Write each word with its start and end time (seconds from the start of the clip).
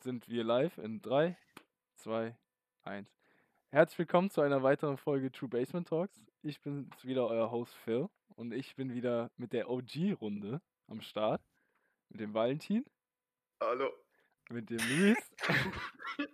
sind 0.00 0.28
wir 0.28 0.44
live 0.44 0.78
in 0.78 1.00
3, 1.02 1.36
2, 1.96 2.36
1. 2.84 3.08
Herzlich 3.70 3.98
willkommen 3.98 4.30
zu 4.30 4.40
einer 4.40 4.62
weiteren 4.62 4.96
Folge 4.96 5.30
True 5.30 5.48
Basement 5.48 5.88
Talks. 5.88 6.20
Ich 6.42 6.60
bin 6.62 6.90
wieder 7.02 7.26
euer 7.26 7.50
Host 7.50 7.74
Phil 7.74 8.08
und 8.36 8.52
ich 8.52 8.74
bin 8.76 8.94
wieder 8.94 9.30
mit 9.36 9.52
der 9.52 9.68
OG-Runde 9.68 10.60
am 10.88 11.00
Start. 11.02 11.42
Mit 12.08 12.20
dem 12.20 12.34
Valentin, 12.34 12.84
Hallo. 13.60 13.92
mit 14.48 14.70
dem 14.70 14.78
Luis, 14.78 15.30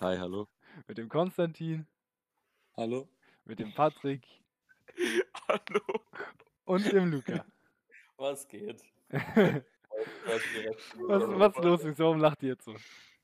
Hi, 0.00 0.16
hallo. 0.16 0.48
mit 0.88 0.98
dem 0.98 1.08
Konstantin, 1.08 1.86
Hallo. 2.76 3.08
mit 3.44 3.58
dem 3.60 3.72
Patrick 3.74 4.26
Hallo. 5.48 5.82
und 6.64 6.90
dem 6.90 7.10
Luca. 7.12 7.44
Was 8.16 8.48
geht? 8.48 8.82
was, 11.06 11.22
was 11.38 11.56
ist 11.56 11.64
los? 11.64 11.84
ist? 11.84 11.98
Warum 11.98 12.20
lacht 12.20 12.42
ihr 12.42 12.50
jetzt 12.50 12.64
so? 12.64 12.74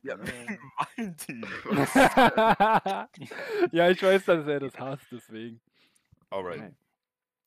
Ja, 0.02 0.18
Valentin. 0.18 1.46
ja, 3.72 3.90
ich 3.90 4.02
weiß, 4.02 4.24
dass 4.24 4.46
er 4.46 4.60
das 4.60 4.78
hasst, 4.78 5.06
deswegen. 5.10 5.60
Alright. 6.30 6.74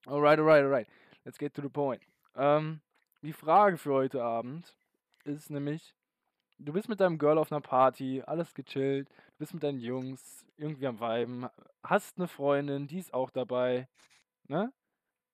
Alright, 0.08 0.40
alright, 0.40 0.64
alright. 0.64 0.88
Let's 1.24 1.38
get 1.38 1.54
to 1.56 1.62
the 1.62 1.70
point. 1.70 2.02
Ähm, 2.36 2.82
die 3.22 3.34
Frage 3.34 3.78
für 3.78 3.94
heute 3.94 4.24
Abend 4.24 4.76
ist 5.24 5.50
nämlich, 5.50 5.94
du 6.58 6.74
bist 6.74 6.88
mit 6.88 7.00
deinem 7.00 7.18
Girl 7.18 7.38
auf 7.38 7.52
einer 7.52 7.62
Party, 7.62 8.24
alles 8.26 8.54
gechillt, 8.54 9.10
du 9.10 9.38
bist 9.40 9.54
mit 9.54 9.64
deinen 9.64 9.80
Jungs 9.80 10.46
irgendwie 10.56 10.88
am 10.88 11.00
Weiben, 11.00 11.48
hast 11.84 12.18
eine 12.18 12.28
Freundin, 12.28 12.88
die 12.88 13.00
ist 13.00 13.14
auch 13.14 13.30
dabei, 13.30 13.88
ne? 14.48 14.72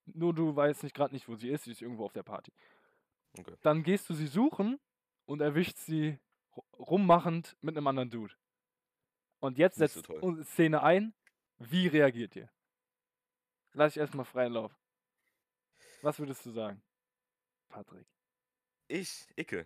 Nur 0.05 0.33
du 0.33 0.55
weißt 0.55 0.83
nicht 0.83 0.95
gerade 0.95 1.13
nicht, 1.13 1.29
wo 1.29 1.35
sie 1.35 1.49
ist, 1.49 1.63
sie 1.63 1.71
ist 1.71 1.81
irgendwo 1.81 2.05
auf 2.05 2.13
der 2.13 2.23
Party. 2.23 2.51
Okay. 3.37 3.55
Dann 3.61 3.83
gehst 3.83 4.09
du 4.09 4.13
sie 4.13 4.27
suchen 4.27 4.79
und 5.25 5.41
erwischt 5.41 5.77
sie 5.77 6.19
ru- 6.53 6.63
rummachend 6.77 7.57
mit 7.61 7.75
einem 7.75 7.87
anderen 7.87 8.09
Dude. 8.09 8.35
Und 9.39 9.57
jetzt 9.57 9.79
Nicht 9.79 9.93
so 9.93 10.01
setzt 10.01 10.09
unsere 10.23 10.45
Szene 10.45 10.83
ein. 10.83 11.13
Wie 11.57 11.87
reagiert 11.87 12.35
ihr? 12.35 12.49
Lass 13.73 13.93
ich 13.93 13.99
erstmal 13.99 14.25
freien 14.25 14.53
Lauf. 14.53 14.71
Was 16.01 16.19
würdest 16.19 16.45
du 16.45 16.51
sagen, 16.51 16.81
Patrick? 17.69 18.05
Ich, 18.87 19.27
Icke. 19.35 19.65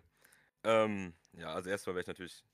Ähm, 0.64 1.14
ja, 1.32 1.52
also 1.52 1.68
erstmal 1.68 1.94
wäre 1.94 2.02
ich 2.02 2.06
natürlich 2.06 2.44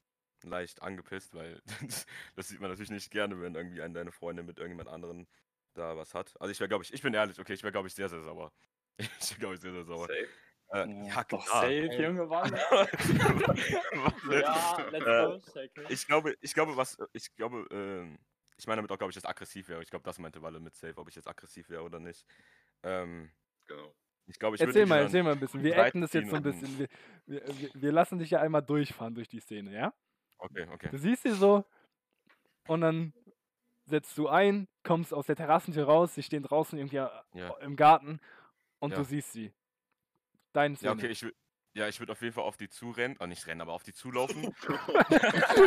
leicht 0.43 0.83
angepisst, 0.83 1.35
weil 1.35 1.63
das 2.35 2.49
sieht 2.49 2.61
man 2.61 2.71
natürlich 2.71 2.91
nicht 2.91 3.11
gerne, 3.11 3.41
wenn 3.41 3.55
irgendwie 3.55 3.83
eine 3.83 3.95
deine 3.95 4.13
Freundin 4.13 4.47
mit 4.47 4.59
irgendjemand 4.59 4.89
anderen 4.89 5.29
da 5.75 5.97
was 5.97 6.15
hat. 6.15 6.39
Also 6.41 6.51
ich 6.51 6.61
wäre, 6.61 6.69
glaube 6.69 6.85
ich, 6.85 6.93
ich 6.93 7.03
bin 7.03 7.15
ehrlich, 7.15 7.39
okay, 7.39 7.55
ich 7.55 7.63
wäre, 7.63 7.73
glaube 7.73 7.89
ich, 7.89 7.95
sehr, 7.95 8.09
sehr 8.09 8.23
sauer. 8.23 8.53
Ich 9.21 9.31
wäre, 9.31 9.41
glaube 9.41 9.55
ich, 9.55 9.61
sehr, 9.61 9.73
sehr 9.73 9.85
sauer. 9.85 10.07
Safe. 10.07 10.29
Äh, 10.71 10.89
Ja, 10.89 11.05
ja, 11.05 11.25
doch 11.25 11.45
klar. 11.45 11.63
safe, 11.63 12.03
Junge, 12.03 12.27
Mann. 12.27 12.53
Ja, 14.31 14.89
let's 14.91 15.07
Äh, 15.07 15.27
go, 15.27 15.61
it. 15.61 15.91
Ich 15.91 16.07
glaube, 16.07 16.37
ich 16.41 16.55
glaube, 16.55 16.77
was, 16.77 16.97
ich 17.13 17.35
glaube, 17.37 17.67
ähm, 17.71 18.19
ich 18.57 18.67
meine 18.67 18.79
damit 18.79 18.91
auch, 18.93 18.99
glaube 18.99 19.11
ich, 19.11 19.15
dass 19.15 19.25
aggressiv 19.25 19.69
wäre. 19.69 19.83
Ich 19.83 19.91
glaube, 19.91 20.05
das 20.05 20.19
meinte 20.19 20.43
Walle 20.43 20.61
mit 20.61 20.75
Safe, 20.77 20.97
ob 20.97 21.09
ich 21.09 21.15
jetzt 21.17 21.29
aggressiv 21.29 21.69
wäre 21.71 21.83
oder 21.83 22.01
nicht. 22.01 22.25
Ähm, 22.83 23.31
Genau. 23.67 23.95
ich 24.27 24.39
glaube, 24.39 24.57
ich 24.57 24.61
würde 24.61 24.71
Erzähl 24.73 24.87
mal, 24.87 25.01
erzähl 25.03 25.23
mal 25.23 25.33
ein 25.33 25.41
bisschen. 25.41 25.63
Wir 25.63 25.79
acten 25.79 26.01
das 26.03 26.13
jetzt 26.13 26.29
so 26.31 26.37
ein 26.37 26.43
bisschen. 26.43 26.79
Wir, 26.79 26.89
wir, 27.27 27.71
wir- 27.75 27.93
lassen 27.93 28.19
dich 28.19 28.31
ja 28.31 28.41
einmal 28.41 28.63
durchfahren 28.63 29.15
durch 29.15 29.29
die 29.29 29.41
Szene, 29.41 29.73
ja? 29.73 29.95
Okay, 30.39 30.67
okay. 30.71 30.89
Du 30.91 30.99
siehst 30.99 31.23
sie 31.23 31.31
so 31.33 31.65
und 32.69 32.83
dann 32.83 33.15
setzt 33.87 34.17
du 34.19 34.29
ein, 34.29 34.69
kommst 34.83 35.15
aus 35.15 35.27
der 35.27 35.37
Terrassentür 35.37 35.85
raus, 35.85 36.15
sie 36.15 36.23
stehen 36.23 36.43
draußen 36.43 36.79
irgendwie 36.79 36.97
äh, 36.97 37.09
Ja. 37.33 37.57
im 37.61 37.77
Garten 37.77 38.21
und 38.81 38.91
Ja. 38.91 38.97
du 38.99 39.05
siehst 39.05 39.33
sie. 39.33 39.53
Szene. 40.55 40.93
Ja, 40.93 40.93
okay, 40.93 41.09
ich 41.09 41.23
würde 41.23 41.37
ja, 41.77 41.89
ich 41.89 41.99
würde 41.99 42.13
auf 42.13 42.23
jeden 42.23 42.33
Fall 42.33 42.45
auf 42.45 42.57
die 42.57 42.69
zurennen, 42.69 43.17
oh, 43.19 43.27
nicht 43.27 43.49
rennen, 43.49 43.61
aber 43.61 43.73
auf 43.73 43.83
die 43.83 43.93
zulaufen. 43.93 44.45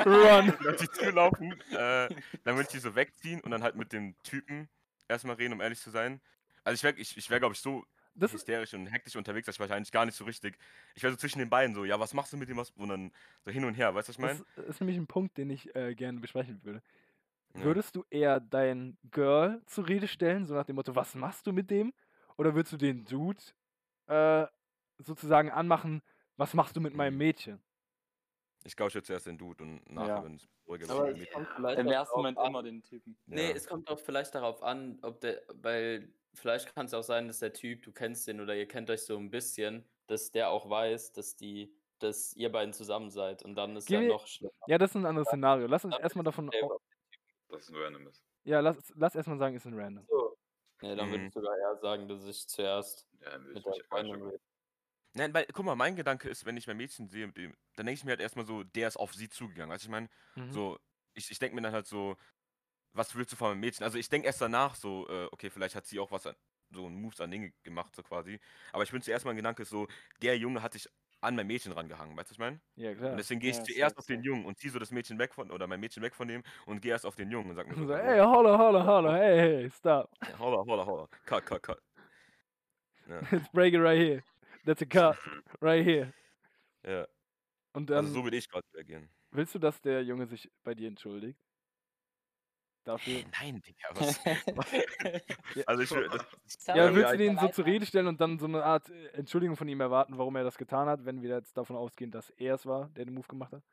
Run. 0.05 0.53
auf 0.67 0.75
die 0.77 0.89
zulaufen, 0.89 1.51
äh, 1.71 2.07
dann 2.43 2.55
würde 2.55 2.61
ich 2.61 2.67
die 2.69 2.79
so 2.79 2.95
wegziehen 2.95 3.41
und 3.41 3.51
dann 3.51 3.61
halt 3.61 3.75
mit 3.75 3.91
dem 3.91 4.15
Typen 4.23 4.69
erstmal 5.09 5.35
reden, 5.35 5.53
um 5.53 5.61
ehrlich 5.61 5.81
zu 5.81 5.89
sein. 5.89 6.21
Also 6.63 6.75
ich 6.75 6.83
wäre, 6.83 6.97
ich, 6.97 7.17
ich 7.17 7.29
wär, 7.29 7.39
glaube 7.39 7.55
ich, 7.55 7.59
so 7.59 7.83
Das 8.15 8.31
ist, 8.31 8.35
hysterisch 8.39 8.73
und 8.73 8.87
hektisch 8.87 9.17
unterwegs, 9.17 9.47
dass 9.47 9.55
ich 9.55 9.59
wahrscheinlich 9.59 9.91
gar 9.91 10.05
nicht 10.05 10.15
so 10.15 10.23
richtig. 10.23 10.57
Ich 10.95 11.03
wäre 11.03 11.11
so 11.11 11.17
zwischen 11.17 11.39
den 11.39 11.49
beiden 11.49 11.75
so, 11.75 11.83
ja, 11.83 11.99
was 11.99 12.13
machst 12.13 12.31
du 12.31 12.37
mit 12.37 12.47
dem, 12.47 12.55
was, 12.55 12.69
und 12.71 12.87
dann 12.87 13.11
so 13.43 13.51
hin 13.51 13.65
und 13.65 13.73
her, 13.73 13.93
weißt 13.93 14.07
du, 14.07 14.11
was 14.11 14.15
ich 14.15 14.21
meine? 14.21 14.45
das 14.55 14.65
ist 14.65 14.79
nämlich 14.79 14.97
ein 14.97 15.07
Punkt, 15.07 15.37
den 15.37 15.49
ich 15.49 15.75
äh, 15.75 15.93
gerne 15.93 16.21
besprechen 16.21 16.63
würde. 16.63 16.81
Ja. 17.53 17.63
Würdest 17.63 17.97
du 17.97 18.05
eher 18.09 18.39
dein 18.39 18.97
Girl 19.11 19.61
zur 19.65 19.89
Rede 19.89 20.07
stellen, 20.07 20.45
so 20.45 20.53
nach 20.53 20.65
dem 20.65 20.77
Motto, 20.77 20.95
was 20.95 21.15
machst 21.15 21.47
du 21.47 21.51
mit 21.51 21.69
dem? 21.69 21.93
Oder 22.37 22.55
würdest 22.55 22.71
du 22.71 22.77
den 22.77 23.03
Dude 23.03 23.41
äh, 24.07 24.47
sozusagen 24.99 25.51
anmachen, 25.51 26.01
was 26.37 26.53
machst 26.53 26.75
du 26.75 26.81
mit 26.81 26.93
meinem 26.93 27.13
Mhm. 27.13 27.17
Mädchen? 27.19 27.63
Ich 28.63 28.75
glaube, 28.75 28.89
ich 28.89 28.95
würde 28.95 29.05
zuerst 29.07 29.27
den 29.27 29.37
Dude 29.37 29.63
und 29.63 29.89
nachher, 29.89 30.07
Ja. 30.17 30.23
wenn 30.23 30.35
es 30.35 30.47
ruhiger 30.67 30.89
Aber 30.89 31.07
wird, 31.15 31.29
es 31.29 31.77
Im 31.79 31.87
ersten 31.87 32.17
Moment 32.17 32.37
an- 32.37 32.47
immer 32.47 32.63
den 32.63 32.81
Typen. 32.83 33.17
Nee, 33.25 33.49
Ja. 33.49 33.55
es 33.55 33.67
kommt 33.67 33.89
auch 33.89 33.99
vielleicht 33.99 34.35
darauf 34.35 34.61
an, 34.63 34.99
ob 35.03 35.21
der, 35.21 35.41
weil 35.53 36.13
vielleicht 36.33 36.73
kann 36.75 36.85
es 36.87 36.93
auch 36.93 37.03
sein, 37.03 37.27
dass 37.27 37.39
der 37.39 37.53
Typ, 37.53 37.83
du 37.83 37.91
kennst 37.91 38.27
den 38.27 38.41
oder 38.41 38.55
ihr 38.55 38.67
kennt 38.67 38.89
euch 38.89 39.03
so 39.03 39.17
ein 39.17 39.29
bisschen, 39.29 39.87
dass 40.07 40.31
der 40.31 40.49
auch 40.49 40.69
weiß, 40.69 41.13
dass 41.13 41.35
die, 41.35 41.73
dass 41.99 42.33
ihr 42.35 42.51
beiden 42.51 42.73
zusammen 42.73 43.09
seid 43.09 43.43
und 43.43 43.55
dann 43.55 43.75
ist 43.75 43.87
Geh 43.87 43.95
ja 43.95 44.01
noch 44.01 44.27
schlimmer. 44.27 44.51
Ja, 44.67 44.77
das 44.77 44.91
ist 44.91 44.95
ein 44.97 45.05
anderes 45.05 45.27
Szenario. 45.29 45.67
Lass 45.67 45.85
uns 45.85 45.95
Dann 45.95 46.03
erstmal 46.03 46.23
es 46.23 46.25
davon. 46.25 46.49
selber 46.51 46.75
au- 46.75 46.81
Dass 47.49 47.63
es 47.63 47.69
ein 47.69 47.75
random 47.75 48.07
ist. 48.07 48.23
Ja, 48.43 48.59
lass, 48.59 48.77
lass 48.95 49.15
erstmal 49.15 49.37
sagen, 49.37 49.55
ist 49.55 49.65
ein 49.65 49.73
Random. 49.79 50.05
Nee, 50.81 50.95
dann 50.95 51.07
würde 51.09 51.19
Mhm. 51.21 51.27
ich 51.27 51.33
sogar 51.33 51.57
eher 51.57 51.75
sagen, 51.77 52.07
dass 52.07 52.25
ich 52.27 52.47
zuerst 52.47 53.07
Ja, 53.21 53.31
dann 53.31 53.45
würde 53.45 53.53
mit 53.55 53.65
der 53.65 53.83
Freundin 53.85 54.21
rede. 54.21 54.39
Nein, 55.17 55.33
weil, 55.33 55.45
guck 55.53 55.65
mal, 55.65 55.75
mein 55.75 55.95
Gedanke 55.95 56.29
ist, 56.29 56.45
wenn 56.45 56.57
ich 56.57 56.67
mein 56.67 56.77
Mädchen 56.77 57.09
sehe, 57.09 57.27
mit 57.27 57.37
dem, 57.37 57.53
dann 57.75 57.85
denke 57.85 57.99
ich 57.99 58.03
mir 58.05 58.11
halt 58.11 58.21
erstmal 58.21 58.45
so, 58.45 58.63
der 58.63 58.87
ist 58.87 58.97
auf 58.97 59.13
sie 59.13 59.29
zugegangen. 59.29 59.71
Weißt 59.73 59.83
du, 59.83 59.87
ich 59.87 59.91
meine, 59.91 60.09
Mhm. 60.35 60.61
so, 60.67 60.79
ich, 61.15 61.31
ich 61.31 61.39
denke 61.39 61.55
mir 61.55 61.61
dann 61.61 61.73
halt 61.73 61.87
so, 61.87 62.17
was 62.93 63.15
willst 63.15 63.31
du 63.33 63.37
von 63.37 63.49
meinem 63.51 63.61
Mädchen? 63.61 63.83
Also 63.85 63.97
ich 63.99 64.09
denke 64.09 64.27
erst 64.27 64.41
danach 64.41 64.75
so, 64.75 65.07
äh, 65.09 65.27
okay, 65.31 65.49
vielleicht 65.49 65.75
hat 65.75 65.85
sie 65.87 65.99
auch 65.99 66.11
was 66.11 66.27
an, 66.27 66.35
so 66.71 66.87
ein 66.87 66.95
Moves 67.01 67.21
an 67.21 67.31
Dinge 67.31 67.53
gemacht, 67.63 67.95
so 67.95 68.03
quasi. 68.03 68.39
Aber 68.73 68.83
ich 68.83 68.91
bin 68.91 69.01
zuerst 69.01 69.25
mal 69.25 69.31
ein 69.31 69.37
Gedanke 69.37 69.65
so, 69.65 69.87
der 70.21 70.37
Junge 70.37 70.61
hat 70.63 70.73
sich 70.73 70.89
an 71.21 71.35
mein 71.35 71.47
Mädchen 71.47 71.71
rangehangen, 71.73 72.17
weißt 72.17 72.29
du, 72.29 72.31
was 72.31 72.35
ich 72.35 72.39
meine? 72.39 72.61
Ja, 72.75 72.93
klar. 72.95 73.11
Und 73.11 73.17
deswegen 73.19 73.39
gehe 73.41 73.51
ich 73.51 73.61
Ja, 73.61 73.63
zuerst 73.63 73.97
auf 73.97 74.05
den. 74.07 74.23
Jungen 74.23 74.45
und 74.45 74.59
ziehe 74.59 74.71
so 74.71 74.79
das 74.79 74.91
Mädchen 74.91 75.19
weg 75.19 75.33
von, 75.35 75.51
oder 75.51 75.67
mein 75.67 75.79
Mädchen 75.79 76.03
weg 76.03 76.15
von 76.15 76.27
dem 76.27 76.43
und 76.65 76.81
gehe 76.81 76.91
erst 76.91 77.05
auf 77.05 77.15
den 77.15 77.31
Jungen 77.31 77.49
und 77.51 77.55
sag 77.55 77.67
mir 77.67 77.77
so, 77.77 77.91
ey, 77.93 78.19
holla, 78.19 78.57
holla, 78.57 78.85
holla, 78.85 79.13
hey, 79.17 79.37
hey, 79.39 79.69
stop. 79.71 80.11
Holla, 80.37 80.63
holla, 80.65 80.85
holla, 80.85 81.07
cut, 81.25 81.45
cut, 81.45 81.61
cut. 81.63 81.79
Ja, 83.07 83.21
It's 83.31 83.47
breaking 83.49 83.81
right 83.81 83.97
here. 83.97 84.23
That's 84.67 84.81
a 84.83 84.85
cut. 84.89 85.17
Right 85.61 85.83
here. 85.85 86.13
ja. 86.85 87.07
Und 87.73 87.89
dann 87.89 88.05
Also 88.05 88.13
so 88.15 88.23
würde 88.23 88.37
ich 88.37 88.49
gerade 88.49 88.65
reagieren. 88.73 89.09
willst 89.31 89.55
du, 89.55 89.59
dass 89.59 89.81
der 89.81 90.03
Junge 90.03 90.27
sich 90.27 90.51
bei 90.63 90.75
dir 90.75 90.87
entschuldigt? 90.87 91.39
Dafür. 92.83 93.21
Nein, 93.39 93.61
Digga, 93.61 93.89
was? 93.95 94.19
also 95.67 95.83
ich 95.83 95.91
will, 95.91 96.07
das, 96.09 96.67
Ja, 96.67 96.95
willst 96.95 97.13
du 97.13 97.17
den 97.17 97.37
so 97.37 97.49
zur. 97.49 97.65
Rede 97.65 97.85
stellen 97.85 98.07
und 98.07 98.21
dann 98.21 98.39
so 98.39 98.45
eine 98.45 98.63
Art 98.63 98.89
äh, 98.89 99.07
Entschuldigung 99.09 99.57
von 99.57 99.67
ihm 99.67 99.81
erwarten, 99.81 100.17
warum 100.17 100.35
er 100.37 100.43
das 100.45 100.57
getan 100.57 100.87
hat, 100.87 101.03
wenn 101.05 101.21
wir 101.21 101.29
jetzt 101.35 101.57
davon 101.57 101.75
ausgehen, 101.75 102.11
dass 102.11 102.29
er 102.31 102.55
es 102.55 102.65
war, 102.65 102.89
der 102.91 103.05
den 103.05 103.13
Move 103.13 103.27
gemacht 103.27 103.51
hat? 103.51 103.63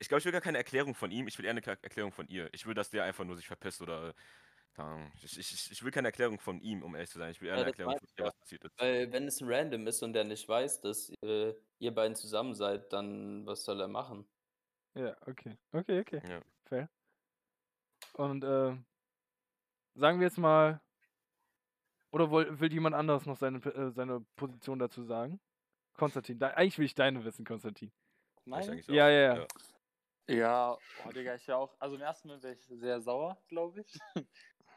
Ich 0.00 0.08
glaube, 0.08 0.18
ich 0.18 0.24
will 0.24 0.32
gar 0.32 0.40
keine 0.40 0.58
Erklärung 0.58 0.94
von 0.94 1.10
ihm, 1.12 1.28
ich 1.28 1.38
will 1.38 1.44
eher 1.44 1.52
eine 1.52 1.64
Erklärung 1.64 2.12
von 2.12 2.26
ihr. 2.28 2.48
Ich 2.52 2.66
will, 2.66 2.74
dass 2.74 2.90
der 2.90 3.04
einfach 3.04 3.24
nur 3.24 3.36
sich 3.36 3.46
verpisst 3.46 3.80
oder. 3.80 4.14
Keine 4.78 4.90
Ahnung. 4.90 5.12
Ich, 5.22 5.38
ich, 5.38 5.72
ich- 5.72 5.82
will 5.82 5.90
keine 5.90 6.08
Erklärung 6.08 6.38
von 6.38 6.60
ihm, 6.60 6.82
um 6.82 6.94
ehrlich 6.94 7.10
zu 7.10 7.18
sein. 7.18 7.30
Ich 7.32 7.40
will 7.40 7.48
eher 7.48 7.54
Ja, 7.54 7.60
eine 7.62 7.70
Erklärung 7.70 7.98
von 7.98 8.08
ja. 8.18 8.26
was 8.26 8.36
passiert 8.38 8.64
ist. 8.64 8.80
Weil 8.80 9.12
wenn 9.12 9.26
es 9.26 9.40
ein 9.40 9.48
Random 9.50 9.86
ist 9.86 10.02
und 10.02 10.12
der 10.12 10.24
nicht 10.24 10.48
weiß, 10.48 10.80
dass 10.80 11.10
äh, 11.22 11.54
ihr 11.80 11.94
beiden 11.94 12.14
zusammen 12.14 12.54
seid, 12.54 12.92
dann 12.92 13.44
was 13.44 13.64
soll 13.64 13.80
er 13.80 13.88
machen? 13.88 14.28
Ja, 14.94 15.16
okay. 15.26 15.56
Okay, 15.72 16.00
okay. 16.00 16.22
Ja. 16.28 16.40
Fair. 16.64 16.88
Und 18.14 18.44
äh, 18.44 18.76
sagen 19.94 20.20
wir 20.20 20.26
jetzt 20.26 20.38
mal, 20.38 20.80
oder 22.10 22.30
will, 22.30 22.58
will 22.60 22.72
jemand 22.72 22.94
anderes 22.94 23.26
noch 23.26 23.36
seine, 23.36 23.58
äh, 23.58 23.90
seine 23.90 24.20
Position 24.36 24.78
dazu 24.78 25.02
sagen? 25.02 25.40
Konstantin, 25.96 26.38
da, 26.38 26.48
eigentlich 26.50 26.78
will 26.78 26.86
ich 26.86 26.94
deine 26.94 27.24
wissen, 27.24 27.44
Konstantin. 27.44 27.92
Ich 28.40 28.46
Meine? 28.46 28.72
eigentlich 28.72 28.88
Ja, 28.88 29.04
auch. 29.04 29.10
ja, 29.10 29.36
ja. 29.36 29.46
Ja, 30.30 30.78
oh, 31.06 31.10
Digga, 31.10 31.34
ich 31.36 31.48
wäre 31.48 31.58
auch, 31.58 31.74
also 31.80 31.96
im 31.96 32.02
ersten 32.02 32.28
Moment 32.28 32.44
wäre 32.44 32.54
ich 32.54 32.66
sehr 32.66 33.00
sauer, 33.00 33.42
glaube 33.48 33.80
ich. 33.80 33.98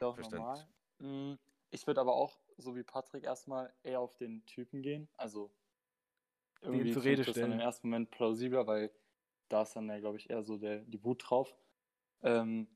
ja 0.01 0.07
auch 0.07 0.17
normal. 0.19 0.67
Mm, 0.99 1.35
Ich 1.69 1.87
würde 1.87 2.01
aber 2.01 2.13
auch, 2.15 2.39
so 2.57 2.75
wie 2.75 2.83
Patrick, 2.83 3.23
erstmal 3.23 3.73
eher 3.83 3.99
auf 4.01 4.15
den 4.15 4.45
Typen 4.45 4.81
gehen. 4.81 5.09
Also 5.17 5.55
irgendwie 6.61 6.87
zur 6.87 7.03
Rede 7.03 7.23
das 7.25 7.39
dann 7.39 7.51
stellen. 7.51 7.51
im 7.51 7.59
ersten 7.59 7.87
Moment 7.89 8.11
plausibler, 8.11 8.67
weil 8.67 8.91
da 9.49 9.63
ist 9.63 9.75
dann 9.75 9.89
ja, 9.89 9.99
glaube 9.99 10.17
ich, 10.17 10.29
eher 10.29 10.43
so 10.43 10.57
der, 10.57 10.79
die 10.81 11.03
Wut 11.03 11.23
drauf. 11.29 11.55
Ähm, 12.23 12.67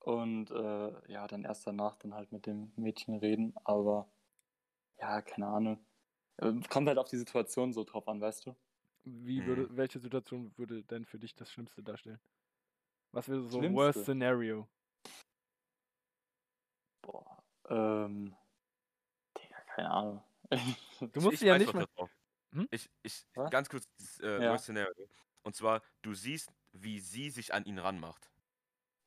und 0.00 0.50
äh, 0.50 1.12
ja, 1.12 1.26
dann 1.28 1.44
erst 1.44 1.66
danach 1.66 1.96
dann 1.96 2.14
halt 2.14 2.32
mit 2.32 2.46
dem 2.46 2.72
Mädchen 2.76 3.16
reden. 3.16 3.54
Aber 3.64 4.12
ja, 4.98 5.22
keine 5.22 5.48
Ahnung. 5.48 5.86
Ähm, 6.40 6.62
Kommt 6.70 6.88
halt 6.88 6.98
auf 6.98 7.08
die 7.08 7.18
Situation 7.18 7.72
so 7.74 7.84
drauf 7.84 8.08
an, 8.08 8.20
weißt 8.20 8.46
du? 8.46 8.56
Wie 9.04 9.44
würde, 9.46 9.68
Mhm. 9.68 9.76
welche 9.76 10.00
Situation 10.00 10.56
würde 10.58 10.82
denn 10.84 11.04
für 11.04 11.18
dich 11.20 11.36
das 11.36 11.52
Schlimmste 11.52 11.84
darstellen? 11.84 12.20
Was 13.12 13.28
wäre 13.28 13.42
so 13.42 13.58
Schlimmste? 13.58 13.74
Worst 13.74 14.04
Scenario? 14.04 14.68
Boah. 17.02 17.42
Ähm, 17.68 18.34
Digga, 19.38 19.56
keine 19.74 19.90
Ahnung. 19.90 20.22
Du 21.12 21.20
musst 21.20 21.34
ich 21.34 21.40
sie 21.40 21.46
ja 21.46 21.54
weiß 21.54 21.60
nicht 21.62 21.74
mal. 21.74 21.86
Hm? 22.52 22.68
Ich, 22.70 22.90
ich, 23.02 23.24
Was? 23.34 23.50
ganz 23.50 23.68
kurz, 23.68 23.88
das, 23.98 24.20
äh, 24.20 24.42
Ja. 24.42 24.50
Worst 24.52 24.64
Scenario. 24.64 25.08
Und 25.42 25.54
zwar, 25.56 25.82
du 26.02 26.14
siehst, 26.14 26.50
wie 26.72 27.00
sie 27.00 27.30
sich 27.30 27.52
an 27.54 27.64
ihn 27.64 27.78
ranmacht. 27.78 28.30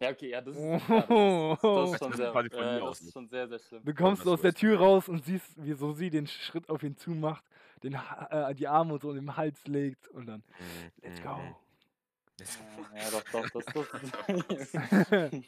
Ja, 0.02 0.10
okay, 0.10 0.30
ja, 0.30 0.42
das 0.42 0.56
ist, 0.58 0.62
ja, 0.62 0.78
das 0.78 0.90
ist, 0.90 1.64
das 1.64 1.92
ist 1.94 2.00
schon 2.00 2.12
Das 2.12 2.18
sehr, 2.18 2.34
mir 2.34 2.80
das 2.80 2.98
ist 2.98 3.02
nicht. 3.04 3.14
schon 3.14 3.28
sehr, 3.30 3.48
sehr 3.48 3.60
schlimm. 3.60 3.86
Du 3.86 3.94
kommst 3.94 4.28
aus 4.28 4.42
der 4.42 4.54
Tür 4.54 4.78
raus 4.80 5.08
und 5.08 5.24
siehst, 5.24 5.64
wie 5.64 5.74
so 5.74 5.94
sie 5.94 6.10
den 6.10 6.28
Schritt 6.28 6.70
auf 6.70 6.84
ihn 6.84 6.98
zumacht, 6.98 7.46
den, 7.82 7.94
äh, 8.30 8.54
die 8.56 8.68
Arme 8.68 9.00
so 9.00 9.12
in 9.12 9.18
den 9.18 9.38
Hals 9.38 9.66
legt 9.68 10.08
und 10.10 10.26
dann, 10.26 10.44
Mhm, 10.60 10.92
let's 11.02 11.20
mhm, 11.20 11.24
go. 11.24 11.36
mhm. 11.38 11.56
Let's 12.38 12.58
go. 12.58 12.64
Ja, 12.94 13.04
ja, 13.04 13.10
doch, 13.12 13.24
doch, 13.32 13.50
das, 13.52 13.66
das 13.66 13.88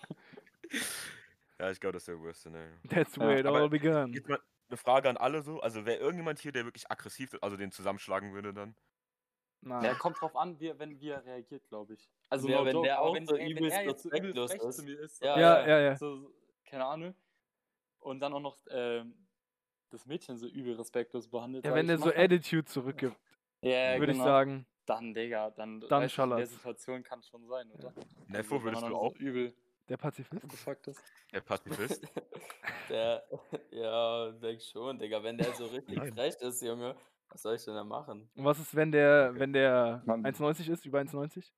Ja, 1.59 1.71
ich 1.71 1.79
glaube, 1.79 1.93
das 1.93 2.03
ist 2.03 2.07
der 2.07 2.19
Worst 2.19 2.41
Scenario. 2.41 2.75
That's 2.89 3.17
Ja, 3.17 3.23
where 3.23 3.39
it 3.39 3.45
aber 3.45 3.61
all 3.61 3.69
began. 3.69 4.13
Jetzt 4.13 4.27
mal 4.29 4.39
eine 4.69 4.77
Frage 4.77 5.09
an 5.09 5.17
alle 5.17 5.41
so. 5.41 5.59
Also 5.61 5.85
wäre 5.85 5.97
irgendjemand 5.97 6.39
hier, 6.39 6.51
der 6.51 6.65
wirklich 6.65 6.89
aggressiv, 6.91 7.35
also 7.41 7.57
den 7.57 7.71
zusammenschlagen 7.71 8.33
würde 8.33 8.53
dann? 8.53 8.75
Na, 9.61 9.83
Ja, 9.85 9.95
kommt 9.95 10.21
drauf 10.21 10.35
an, 10.35 10.59
wie, 10.59 10.67
er- 10.67 10.79
wenn, 10.79 10.99
wie 10.99 11.09
er 11.09 11.23
reagiert, 11.25 11.67
glaube 11.67 11.95
ich. 11.95 12.09
Also, 12.29 12.47
Ja, 12.47 12.63
wenn 12.63 12.75
joke, 12.75 12.87
der 12.87 13.01
auch 13.01 13.15
wenn, 13.15 13.25
so 13.25 13.35
übelst 13.37 13.77
er 13.77 13.87
respektlos 13.87 14.53
ist. 14.53 14.75
zu 14.77 14.83
mir 14.83 14.99
ist, 14.99 15.21
Ja, 15.23 15.39
ja, 15.39 15.67
ja, 15.67 15.79
ja. 15.79 15.95
So, 15.97 16.31
keine 16.65 16.85
Ahnung. 16.85 17.15
Und 17.99 18.19
dann 18.19 18.33
auch 18.33 18.39
noch 18.39 18.57
ähm, 18.69 19.27
das 19.89 20.05
Mädchen 20.05 20.37
so 20.37 20.47
übel 20.47 20.75
respektlos 20.75 21.27
behandelt. 21.27 21.65
ja, 21.65 21.73
wenn 21.73 21.87
der 21.87 21.97
so 21.97 22.05
mal. 22.05 22.17
Attitude 22.17 22.65
zurückgibt, 22.65 23.17
ja, 23.61 23.97
würde 23.97 24.11
genau. 24.11 24.23
ich 24.23 24.23
sagen, 24.23 24.65
Dann, 24.85 25.13
Digga, 25.13 25.49
dann, 25.49 25.81
Dann 25.81 26.03
weißt 26.03 26.17
in 26.19 26.29
der. 26.35 26.45
Situation 26.47 27.03
kann 27.03 27.19
es 27.19 27.27
schon 27.27 27.45
sein, 27.47 27.71
oder? 27.71 27.93
Neffo, 28.27 28.61
würdest 28.63 28.83
du 28.83 28.95
auch? 28.95 29.13
So 29.13 29.19
übel 29.19 29.53
der 29.89 29.97
Pazifist. 29.97 30.43
ist. 30.87 31.03
Der 31.33 31.41
Pazifist? 31.41 32.07
Der, 32.89 33.21
ja, 33.71 34.31
denk 34.31 34.61
schon, 34.61 34.97
Digga. 34.97 35.21
Wenn 35.21 35.37
der 35.37 35.53
so 35.53 35.65
richtig 35.65 35.97
Nein. 35.97 36.13
frech 36.13 36.35
ist, 36.39 36.61
Junge, 36.61 36.95
was 37.29 37.41
soll 37.41 37.55
ich 37.55 37.65
denn 37.65 37.73
da 37.73 37.83
machen? 37.83 38.29
Und 38.35 38.45
was 38.45 38.59
ist, 38.59 38.73
wenn 38.75 38.91
der, 38.93 39.33
wenn 39.35 39.51
der 39.51 40.01
Man- 40.05 40.25
1,90 40.25 40.69
ist, 40.71 40.85
über 40.85 40.99
1,90? 40.99 41.51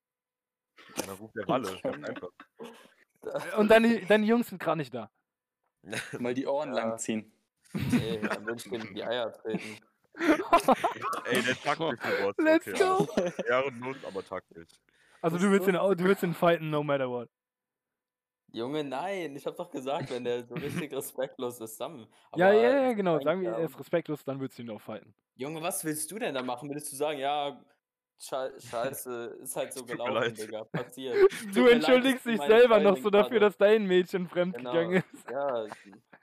Ja, 0.97 1.03
dann 1.05 1.15
ruft 1.17 1.35
der 1.35 1.47
Walle. 1.47 1.79
Ganz 1.83 2.09
einfach. 2.09 2.29
Und 3.57 3.69
deine, 3.69 4.03
deine 4.05 4.25
Jungs 4.25 4.47
sind 4.47 4.59
gerade 4.59 4.77
nicht 4.79 4.93
da. 4.93 5.11
Mal 6.19 6.33
die 6.33 6.47
Ohren 6.47 6.73
Ja. 6.73 6.77
lang 6.87 6.97
ziehen. 6.97 7.31
Nee, 7.73 8.17
dann 8.19 8.45
würde 8.45 8.61
ich 8.65 8.71
in 8.71 8.93
die 8.95 9.03
Eier 9.03 9.31
treten. 9.31 9.77
Ey, 11.25 11.43
der 11.43 11.55
taktisch. 11.55 11.99
Let's 12.37 12.67
okay, 12.67 12.79
go! 12.79 13.07
alles. 13.15 13.39
Ehrenlos, 13.39 13.97
aber 14.05 14.25
taktisch. 14.25 14.67
Also 15.21 15.37
du 15.37 15.45
ist 15.45 15.51
willst, 15.51 15.67
den, 15.67 15.75
du 15.75 16.03
willst 16.03 16.23
den 16.23 16.33
fighten 16.33 16.69
no 16.71 16.83
matter 16.83 17.07
what. 17.09 17.29
Junge, 18.51 18.83
nein, 18.83 19.35
ich 19.35 19.45
hab 19.45 19.55
doch 19.55 19.69
gesagt, 19.69 20.09
wenn 20.09 20.23
der 20.23 20.45
so 20.45 20.55
richtig 20.57 20.91
respektlos 20.93 21.59
ist, 21.61 21.79
dann. 21.79 22.07
Ja, 22.35 22.51
ja, 22.51 22.81
ja, 22.87 22.93
genau. 22.93 23.19
Sagen 23.19 23.41
wir, 23.41 23.51
er 23.51 23.65
ist 23.65 23.79
respektlos, 23.79 24.23
dann 24.23 24.39
würdest 24.39 24.57
du 24.59 24.63
ihn 24.63 24.69
auch 24.71 24.81
fighten. 24.81 25.13
Junge, 25.35 25.61
was 25.61 25.83
willst 25.85 26.11
du 26.11 26.19
denn 26.19 26.33
da 26.33 26.41
machen? 26.41 26.69
Würdest 26.69 26.91
du 26.91 26.95
sagen, 26.95 27.19
ja, 27.19 27.63
schei- 28.19 28.59
scheiße, 28.59 29.37
ist 29.41 29.55
halt 29.55 29.73
so 29.73 29.85
gelaufen. 29.85 30.35
Digga, 30.35 30.63
passiert. 30.65 31.17
Du 31.53 31.65
entschuldigst 31.67 32.25
dich 32.25 32.41
selber 32.41 32.79
noch 32.79 32.97
so 32.97 33.09
dafür, 33.09 33.39
dass 33.39 33.57
dein 33.57 33.85
Mädchen 33.85 34.27
fremd 34.27 34.55
Genau. 34.57 34.71
gegangen 34.71 35.03
ist. 35.13 35.29
Ja, 35.29 35.65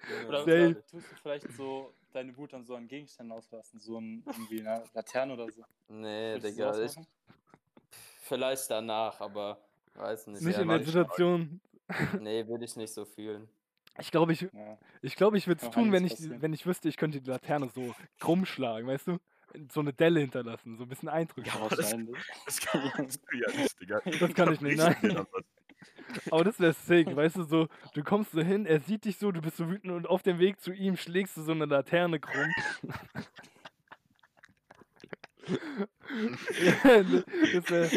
Junge, 0.08 0.29
Oder, 0.29 0.38
Safe. 0.40 0.70
oder 0.70 0.87
tust 0.87 1.11
du 1.11 1.17
vielleicht 1.22 1.50
so 1.52 1.94
deine 2.12 2.37
Wut 2.37 2.52
dann 2.52 2.64
so 2.64 2.75
an 2.76 2.87
Gegenständen 2.87 3.37
auslassen? 3.37 3.81
So 3.81 3.99
ein, 3.99 4.22
irgendwie 4.26 4.61
eine 4.61 4.84
Laterne 4.94 5.32
oder 5.32 5.50
so? 5.50 5.64
Nee, 5.88 6.34
Würdest 6.34 6.56
Digga, 6.56 6.81
ich, 6.84 6.94
vielleicht 8.22 8.70
danach, 8.70 9.20
aber 9.20 9.58
weiß 9.94 10.29
nicht. 10.29 10.43
Nicht 10.43 10.56
ja, 10.56 10.62
in 10.62 10.69
der 10.69 10.82
Situation. 10.82 11.61
Nee, 12.20 12.46
würde 12.48 12.64
ich 12.64 12.76
nicht 12.76 12.92
so 12.92 13.04
fühlen. 13.04 13.48
Ich 13.98 14.10
glaube, 14.10 14.32
ich, 14.32 14.42
Ja. 14.42 14.78
ich, 15.02 15.16
glaub, 15.16 15.34
ich 15.34 15.46
würde 15.46 15.58
es 15.64 15.70
Kann 15.72 15.84
tun, 15.84 15.92
wenn 15.92 16.04
ich, 16.04 16.12
passieren. 16.12 16.42
wenn 16.42 16.52
ich 16.52 16.66
wüsste, 16.66 16.88
ich 16.88 16.96
könnte 16.96 17.20
die 17.20 17.30
Laterne 17.30 17.68
so 17.74 17.94
krumm 18.20 18.44
schlagen, 18.44 18.86
weißt 18.86 19.06
du? 19.08 19.18
So 19.72 19.80
eine 19.80 19.92
Delle 19.92 20.20
hinterlassen, 20.20 20.76
so 20.76 20.82
ein 20.82 20.88
bisschen 20.88 21.08
Eindruck. 21.08 21.46
Ja, 21.46 21.54
machen. 21.54 21.68
das- 21.70 21.78
wahrscheinlich. 21.92 22.16
Das 22.44 22.60
kannst 22.60 23.22
du 23.30 23.36
ja 23.38 23.56
nicht, 23.56 23.80
Digga. 23.80 24.00
Das 24.20 24.34
kann 24.34 24.52
ich 24.52 24.60
nicht, 24.60 24.76
nein. 24.76 25.26
Aber 26.30 26.44
das 26.44 26.60
wäre 26.60 26.72
sick, 26.72 27.14
weißt 27.14 27.36
du, 27.36 27.42
so, 27.44 27.68
du 27.94 28.02
kommst 28.04 28.32
so 28.32 28.40
hin, 28.42 28.66
er 28.66 28.80
sieht 28.80 29.04
dich 29.04 29.16
so, 29.18 29.32
du 29.32 29.40
bist 29.40 29.56
so 29.56 29.68
wütend 29.68 29.92
und 29.92 30.06
auf 30.06 30.22
dem 30.22 30.38
Weg 30.38 30.60
zu 30.60 30.72
ihm 30.72 30.96
schlägst 30.96 31.36
du 31.36 31.42
so 31.42 31.52
eine 31.52 31.64
Laterne 31.64 32.20
krumm. 32.20 32.50
ja, 36.60 37.02
das 37.02 37.70
wäre, 37.70 37.90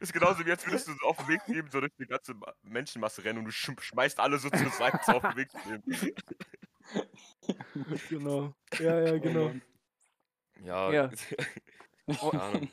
ist 0.00 0.12
genauso 0.12 0.44
wie 0.44 0.48
jetzt 0.48 0.66
würdest 0.66 0.88
du 0.88 0.92
so 0.92 1.06
auf 1.06 1.16
dem 1.18 1.28
Weg 1.28 1.42
zu 1.44 1.52
ihm 1.54 1.68
so 1.70 1.80
durch 1.80 1.92
die 1.98 2.06
ganze 2.06 2.34
Ma- 2.34 2.52
Menschenmasse 2.62 3.24
rennen 3.24 3.40
und 3.40 3.44
du 3.46 3.50
sch 3.52 3.70
schmeißt 3.80 4.18
alle 4.20 4.38
so 4.38 4.50
zur 4.50 4.70
Seite 4.70 5.00
auf 5.14 5.22
dem 5.22 5.36
Weg 5.36 5.50
zu 5.50 5.58
ihm. 5.68 5.82
genau. 8.08 8.54
Ja, 8.78 9.00
ja, 9.00 9.18
genau. 9.18 9.52
Ja. 10.64 10.92
Ja. 10.92 11.08
Keine 12.30 12.42
Ahnung. 12.42 12.68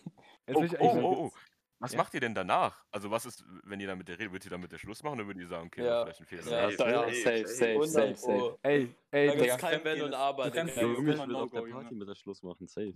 Jetzt 0.48 0.56
Oh, 0.58 0.64
ich 0.64 0.80
oh, 0.80 0.90
eigentlich- 0.90 1.04
oh, 1.04 1.26
oh. 1.28 1.32
Was 1.80 1.92
Ja. 1.92 1.98
macht 1.98 2.14
ihr 2.14 2.22
denn 2.22 2.34
danach? 2.34 2.86
Also 2.92 3.12
was 3.12 3.26
ist, 3.26 3.44
wenn 3.66 3.78
ihr 3.82 3.88
dann 3.88 3.98
mit 3.98 4.08
der 4.08 4.18
redet, 4.18 4.32
würdet 4.32 4.46
ihr 4.46 4.52
dann 4.52 4.62
mit 4.62 4.72
der 4.72 4.78
Schluss 4.78 5.04
machen 5.04 5.20
oder 5.20 5.28
würdet 5.28 5.42
ihr 5.42 5.50
sagen, 5.50 5.68
okay, 5.68 5.84
Ja. 5.84 6.06
das 6.06 6.18
ist 6.18 6.30
vielleicht 6.30 6.48
ein 6.48 6.54
Ja, 6.54 6.70
Fehler? 6.70 7.08
Ja, 7.10 7.14
safe, 7.14 7.48
safe, 7.48 7.50
safe, 7.50 7.72
100 7.72 7.90
safe, 7.92 8.16
safe. 8.16 8.38
Pro. 8.40 8.60
Ey, 8.64 8.96
ey, 9.12 9.28
Da 9.28 9.34
du, 9.34 9.40
gibt's 9.42 9.58
kein 9.58 9.84
Wenn 9.84 10.02
und 10.04 10.14
Aber, 10.14 10.46
du 10.46 10.52
kannst 10.52 10.78
ja- 10.78 10.82
will 10.84 11.36
auf 11.36 11.52
der 11.52 11.62
Party 11.62 11.96
mit 11.96 12.08
der 12.08 12.16
Schluss 12.16 12.42
machen, 12.42 12.68
safe. 12.68 12.94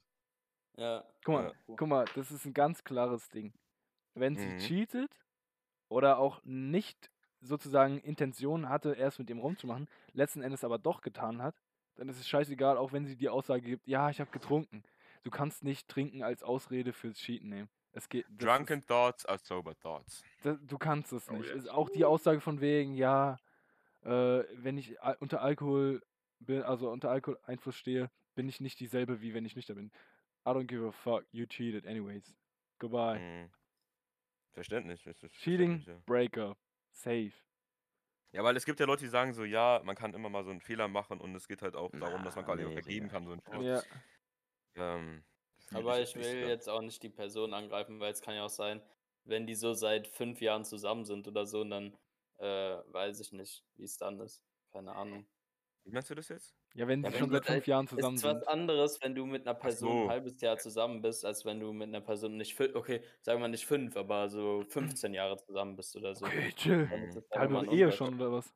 Ja. 0.77 1.03
guck 1.23 1.33
mal, 1.35 1.43
Ja. 1.67 1.75
guck 1.75 1.87
mal, 1.87 2.05
das 2.15 2.31
ist 2.31 2.45
ein 2.45 2.53
ganz 2.53 2.83
klares 2.83 3.29
Ding. 3.29 3.53
Wenn 4.13 4.35
sie 4.37 4.47
Mhm. 4.49 4.57
cheatet 4.59 5.11
oder 5.89 6.17
auch 6.19 6.41
nicht 6.43 7.11
sozusagen 7.41 7.99
Intention 7.99 8.69
hatte, 8.69 8.93
erst 8.93 9.19
mit 9.19 9.29
ihm 9.29 9.39
rumzumachen, 9.39 9.87
letzten 10.13 10.41
Endes 10.41 10.63
aber 10.63 10.77
doch 10.79 11.01
getan 11.01 11.41
hat, 11.41 11.55
dann 11.95 12.09
ist 12.09 12.19
es 12.19 12.27
scheißegal, 12.27 12.77
auch 12.77 12.91
wenn 12.93 13.05
sie 13.05 13.15
die 13.15 13.29
Aussage 13.29 13.61
gibt, 13.61 13.87
ja, 13.87 14.09
ich 14.09 14.19
habe 14.19 14.31
getrunken. 14.31 14.83
Du 15.23 15.31
kannst 15.31 15.63
nicht 15.63 15.87
trinken 15.87 16.23
als 16.23 16.43
Ausrede 16.43 16.93
fürs 16.93 17.17
Cheaten 17.17 17.49
nehmen. 17.49 17.69
Es 17.91 18.09
geht, 18.09 18.25
Drunken 18.29 18.85
thoughts 18.85 19.25
are 19.25 19.39
sober 19.39 19.75
thoughts. 19.79 20.21
Ist, 20.21 20.45
das, 20.45 20.57
du 20.61 20.77
kannst 20.77 21.11
es 21.13 21.27
Oh, 21.29 21.33
nicht. 21.33 21.49
ja. 21.49 21.55
Ist 21.55 21.69
auch 21.69 21.89
die 21.89 22.05
Aussage 22.05 22.39
von 22.41 22.61
wegen, 22.61 22.93
ja, 22.93 23.37
äh, 24.03 24.09
wenn 24.53 24.77
ich 24.77 24.95
unter 25.19 25.41
Alkohol 25.41 26.03
bin, 26.39 26.61
also 26.61 26.91
unter 26.91 27.09
Alkoholeinfluss 27.09 27.75
stehe, 27.75 28.11
bin 28.35 28.47
ich 28.47 28.61
nicht 28.61 28.79
dieselbe, 28.79 29.21
wie 29.21 29.33
wenn 29.33 29.45
ich 29.45 29.55
nüchtern 29.55 29.77
bin. 29.77 29.91
I 30.47 30.53
don't 30.53 30.67
give 30.67 30.81
a 30.85 30.91
fuck, 30.93 31.25
you 31.31 31.45
cheated 31.45 31.85
anyways. 31.85 32.33
Goodbye. 32.79 33.19
Mhm. 33.19 33.51
Ist 34.55 34.69
Cheating, 35.43 35.83
ja. 35.85 36.01
Breakup. 36.05 36.57
Safe. 36.91 37.33
Ja, 38.31 38.43
weil 38.43 38.55
es 38.55 38.65
gibt 38.65 38.79
ja 38.79 38.85
Leute, 38.85 39.03
die 39.03 39.09
sagen 39.09 39.33
so, 39.33 39.43
ja, 39.43 39.81
man 39.83 39.95
kann 39.95 40.13
immer 40.13 40.29
mal 40.29 40.43
so 40.43 40.51
einen 40.51 40.61
Fehler 40.61 40.87
machen 40.87 41.19
und 41.19 41.35
es 41.35 41.47
geht 41.47 41.61
halt 41.61 41.75
auch 41.75 41.91
darum, 41.91 42.23
dass 42.23 42.35
man 42.35 42.45
Na, 42.45 42.53
quasi 42.53 42.63
auch 42.63 42.69
nee, 42.69 42.73
vergeben 42.81 43.07
Digga. 43.07 43.19
kann. 43.19 43.25
So 43.25 43.33
ein 43.33 43.41
Schluss. 43.41 43.65
Ja. 44.75 44.95
Ähm, 44.95 45.23
Aber 45.71 46.01
ich 46.01 46.15
will 46.15 46.23
so. 46.23 46.47
jetzt 46.47 46.69
auch 46.69 46.81
nicht 46.81 47.03
die 47.03 47.09
Person 47.09 47.53
angreifen, 47.53 47.99
weil 47.99 48.11
es 48.13 48.21
kann 48.21 48.35
ja 48.35 48.45
auch 48.45 48.49
sein, 48.49 48.81
wenn 49.25 49.47
die 49.47 49.55
so 49.55 49.73
seit 49.73 50.07
fünf 50.07 50.39
Jahren 50.39 50.63
zusammen 50.63 51.03
sind 51.03 51.27
oder 51.27 51.45
so, 51.45 51.61
und 51.61 51.71
dann 51.71 51.97
äh, 52.37 52.45
weiß 52.93 53.19
ich 53.19 53.33
nicht, 53.33 53.65
wie 53.75 53.83
es 53.83 53.97
dann 53.97 54.19
ist. 54.21 54.41
Keine 54.71 54.95
Ahnung. 54.95 55.27
Wie 55.83 55.91
meinst 55.91 56.09
du 56.09 56.15
das 56.15 56.29
jetzt? 56.29 56.55
Ja, 56.77 56.87
wenn 56.87 57.03
Ja, 57.03 57.09
sie 57.11 57.17
schon 57.17 57.31
seit 57.31 57.43
fünf 57.45 57.57
seit- 57.57 57.67
Jahren 57.67 57.87
zusammen 57.87 58.15
ist 58.17 58.23
was 58.23 58.33
sind. 58.39 58.47
anderes, 58.47 59.01
wenn 59.01 59.15
du 59.15 59.25
mit 59.25 59.47
einer 59.47 59.55
Person 59.55 59.89
so. 59.89 60.03
ein 60.03 60.09
halbes 60.09 60.39
Jahr 60.41 60.57
zusammen 60.59 61.01
bist, 61.01 61.25
als 61.25 61.43
wenn 61.43 61.59
du 61.59 61.73
mit 61.73 61.87
einer 61.87 62.01
Person 62.01 62.37
nicht 62.37 62.53
fünf, 62.53 62.75
okay, 62.75 63.01
sagen 63.21 63.41
wir 63.41 63.47
nicht 63.47 63.65
fünf, 63.65 63.97
aber 63.97 64.29
so 64.29 64.63
15 64.69 65.13
Jahre 65.15 65.37
zusammen 65.37 65.75
bist 65.75 65.95
oder 65.95 66.13
so. 66.13 66.25
Okay, 66.25 66.51
chill. 66.55 66.87
Ja 67.31 67.39
Halbe 67.39 67.65
Ehe 67.75 67.91
schon 67.91 68.13
oder 68.13 68.31
was? 68.31 68.53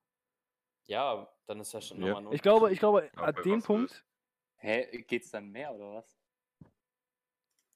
Ja, 0.86 1.28
dann 1.48 1.60
ist 1.62 1.74
das 1.74 1.88
schon 1.88 2.00
Ja. 2.00 2.10
nochmal 2.14 2.28
ein 2.28 2.36
Ich 2.36 2.44
glaube, 2.44 2.72
ich 2.72 2.78
glaube, 2.78 3.10
Ja, 3.16 3.24
an 3.24 3.36
dem 3.44 3.64
Punkt, 3.64 3.92
ist- 3.92 4.06
Hä, 4.58 5.02
geht's 5.08 5.32
dann 5.32 5.50
mehr 5.50 5.74
oder 5.74 5.96
was? 5.96 6.16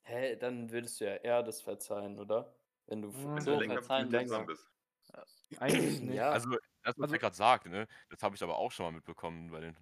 Hä, 0.04 0.36
dann 0.36 0.70
würdest 0.70 1.02
du 1.02 1.06
ja 1.06 1.16
eher 1.16 1.42
das 1.42 1.62
verzeihen, 1.62 2.20
oder? 2.20 2.54
Wenn 2.86 3.02
du 3.02 3.08
Ja. 3.10 3.16
f- 3.18 3.26
Wenn 3.36 3.42
So, 3.42 3.52
du 3.56 3.60
länger 3.62 3.74
verzeihen 3.76 4.12
langsam. 4.12 4.46
bist. 4.46 4.70
eigentlich 5.60 6.02
nicht. 6.02 6.14
Ja. 6.16 6.32
Also, 6.32 6.50
das, 6.50 6.60
was 6.98 7.04
Also- 7.04 7.16
er 7.16 7.20
gerade 7.20 7.36
sagt, 7.36 7.66
ne, 7.68 7.88
das 8.10 8.22
habe 8.22 8.36
ich 8.36 8.44
aber 8.44 8.58
auch 8.58 8.72
schon 8.72 8.86
mal 8.88 8.92
mitbekommen 8.92 9.50
bei 9.50 9.62
den 9.62 9.76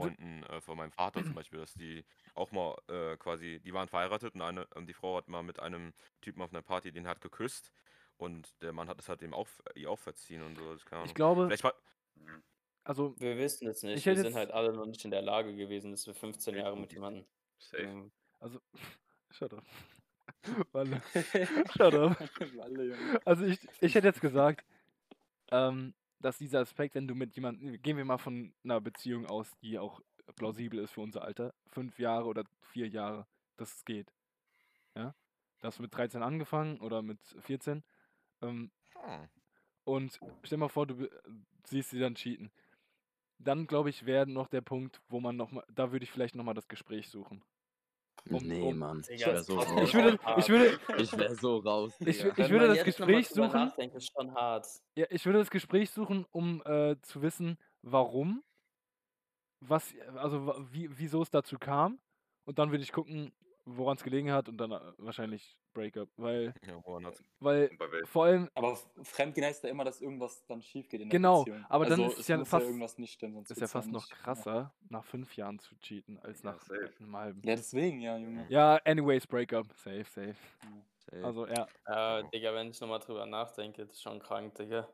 Freunden 0.00 0.42
äh, 0.44 0.60
von 0.60 0.76
meinem 0.76 0.92
Vater 0.92 1.22
zum 1.24 1.34
Beispiel, 1.34 1.58
dass 1.60 1.74
die 1.74 2.04
auch 2.34 2.50
mal 2.52 2.76
äh, 2.88 3.16
quasi, 3.16 3.60
die 3.60 3.72
waren 3.72 3.88
verheiratet 3.88 4.34
und, 4.34 4.42
eine, 4.42 4.66
und 4.74 4.86
die 4.86 4.94
Frau 4.94 5.16
hat 5.16 5.28
mal 5.28 5.42
mit 5.42 5.60
einem 5.60 5.92
Typen 6.20 6.42
auf 6.42 6.50
einer 6.52 6.62
Party, 6.62 6.92
den 6.92 7.06
hat 7.06 7.20
geküsst 7.20 7.72
und 8.16 8.52
der 8.62 8.72
Mann 8.72 8.88
hat 8.88 8.98
das 8.98 9.08
halt 9.08 9.22
ihm 9.22 9.34
auch, 9.34 9.48
ihr 9.74 9.90
auch 9.90 9.98
verziehen 9.98 10.42
und 10.42 10.56
so. 10.56 10.74
Ich 11.04 11.14
glaube, 11.14 11.46
Vielleicht 11.46 11.64
war, 11.64 11.74
also, 12.84 13.14
Wir 13.18 13.38
wissen 13.38 13.66
es 13.66 13.82
nicht. 13.82 13.98
Ich 13.98 14.06
Wir 14.06 14.14
sind 14.16 14.26
jetzt- 14.26 14.34
halt 14.36 14.50
alle 14.50 14.72
noch 14.72 14.86
nicht 14.86 15.04
in 15.04 15.10
der 15.10 15.22
Lage 15.22 15.54
gewesen, 15.56 15.90
dass 15.92 16.06
wir 16.06 16.14
15 16.14 16.54
Jahre 16.54 16.76
mit 16.76 16.92
jemandem. 16.92 17.24
Safe. 17.58 17.82
ähm, 17.82 18.12
also, 18.40 18.60
shut 19.30 19.54
up. 19.54 19.64
Warte. 20.72 21.00
Shut 21.76 21.94
up. 21.94 22.16
Also 23.24 23.44
ich, 23.44 23.58
ich 23.80 23.94
hätte 23.94 24.06
jetzt 24.08 24.20
gesagt, 24.20 24.64
ähm, 25.50 25.94
dass 26.24 26.38
dieser 26.38 26.60
Aspekt, 26.60 26.94
wenn 26.94 27.06
du 27.06 27.14
mit 27.14 27.36
jemandem, 27.36 27.82
gehen 27.82 27.98
wir 27.98 28.04
mal 28.06 28.16
von 28.16 28.54
einer 28.64 28.80
Beziehung 28.80 29.26
aus, 29.26 29.54
die 29.60 29.78
auch 29.78 30.00
plausibel 30.36 30.78
ist 30.78 30.92
für 30.92 31.02
unser 31.02 31.22
Alter, 31.22 31.52
fünf 31.66 31.98
Jahre 31.98 32.24
oder 32.24 32.44
vier 32.62 32.88
Jahre, 32.88 33.26
dass 33.58 33.74
es 33.74 33.84
geht. 33.84 34.10
Ja? 34.94 35.14
Da 35.60 35.68
hast 35.68 35.78
du 35.78 35.82
mit 35.82 35.94
13 35.94 36.22
angefangen 36.22 36.80
oder 36.80 37.02
mit 37.02 37.20
14. 37.40 37.84
Ähm, 38.40 38.70
hm, 38.94 39.28
und 39.84 40.18
stell 40.44 40.56
mal 40.56 40.70
vor, 40.70 40.86
du 40.86 41.06
siehst 41.64 41.90
sie 41.90 42.00
dann 42.00 42.14
cheaten. 42.14 42.50
Dann, 43.38 43.66
glaube 43.66 43.90
ich, 43.90 44.06
wäre 44.06 44.26
noch 44.26 44.48
der 44.48 44.62
Punkt, 44.62 45.02
wo 45.10 45.20
man 45.20 45.36
nochmal, 45.36 45.64
da 45.68 45.92
würde 45.92 46.04
ich 46.04 46.10
vielleicht 46.10 46.36
nochmal 46.36 46.54
das 46.54 46.68
Gespräch 46.68 47.10
suchen. 47.10 47.44
Um- 48.30 48.42
nee, 48.42 48.62
um- 48.62 48.78
Mann. 48.78 49.04
Ich 49.08 49.24
wäre 49.26 49.42
so 49.42 49.58
raus. 49.58 49.82
Ich 49.82 49.94
würde, 49.94 50.18
ich 50.38 50.48
würde, 50.48 50.78
Ich 51.02 51.12
wäre 51.18 51.34
so 51.34 51.58
raus. 51.58 51.94
Ich 52.00 52.24
Wenn 52.24 52.50
würde 52.50 52.68
das 52.68 52.84
Gespräch 52.84 53.28
suchen. 53.28 53.52
nachdenkt, 53.52 53.94
ist 53.96 54.10
schon 54.12 54.34
hart. 54.34 54.66
ja, 54.96 55.06
ich 55.10 55.24
würde 55.26 55.38
das 55.40 55.50
Gespräch 55.50 55.90
suchen, 55.90 56.24
um 56.30 56.62
äh, 56.64 56.96
zu 57.02 57.20
wissen, 57.22 57.58
warum, 57.82 58.42
was, 59.60 59.94
also 60.16 60.54
wie, 60.70 60.88
wieso 60.98 61.22
es 61.22 61.30
dazu 61.30 61.58
kam. 61.58 61.98
Und 62.46 62.58
dann 62.58 62.70
würde 62.70 62.82
ich 62.84 62.92
gucken, 62.92 63.32
woran 63.64 63.96
es 63.96 64.02
gelegen 64.02 64.30
hat 64.32 64.48
und 64.48 64.56
dann 64.58 64.72
äh, 64.72 64.80
wahrscheinlich 64.98 65.56
Breakup. 65.74 66.08
Weil, 66.16 66.54
Ja, 66.66 66.80
weil 67.40 67.70
vor 68.06 68.24
allem, 68.24 68.48
Aber 68.54 68.78
Fremdgehen 69.02 69.46
heißt 69.46 69.64
ja 69.64 69.70
immer, 69.70 69.84
dass 69.84 70.00
irgendwas 70.00 70.46
dann 70.46 70.62
schief 70.62 70.88
geht 70.88 71.00
in 71.02 71.10
der 71.10 71.18
Genau, 71.18 71.44
Beziehung. 71.44 71.66
aber 71.68 71.84
dann 71.84 72.00
also, 72.00 72.12
ist 72.12 72.20
es 72.20 72.28
ja 72.28 72.38
muss 72.38 72.48
fast- 72.48 72.64
irgendwas 72.66 72.96
nicht 72.98 73.12
stimmen, 73.12 73.34
sonst 73.34 73.50
ist 73.50 73.60
ja 73.60 73.66
fast 73.66 73.90
noch 73.90 74.08
krasser, 74.08 74.72
nach 74.88 75.04
fünf 75.04 75.36
Jahren 75.36 75.58
zu 75.58 75.74
cheaten, 75.80 76.18
als 76.20 76.42
Ja, 76.42 76.52
nach 76.52 76.62
safe. 76.62 76.90
einem 77.00 77.16
halben. 77.16 77.42
Ja, 77.44 77.56
deswegen, 77.56 78.00
ja, 78.00 78.16
Junge. 78.16 78.46
Ja, 78.48 78.76
anyways, 78.84 79.26
Breakup. 79.26 79.66
Safe, 79.74 80.04
safe. 80.04 80.36
Safe. 81.10 81.24
Also, 81.24 81.46
ja. 81.46 81.66
Ja, 81.86 82.20
Ja. 82.20 82.22
Digga, 82.28 82.54
wenn 82.54 82.70
ich 82.70 82.80
nochmal 82.80 83.00
drüber 83.00 83.26
nachdenke, 83.26 83.84
das 83.84 83.96
ist 83.96 84.02
schon 84.02 84.18
krank, 84.20 84.54
Digga. 84.54 84.88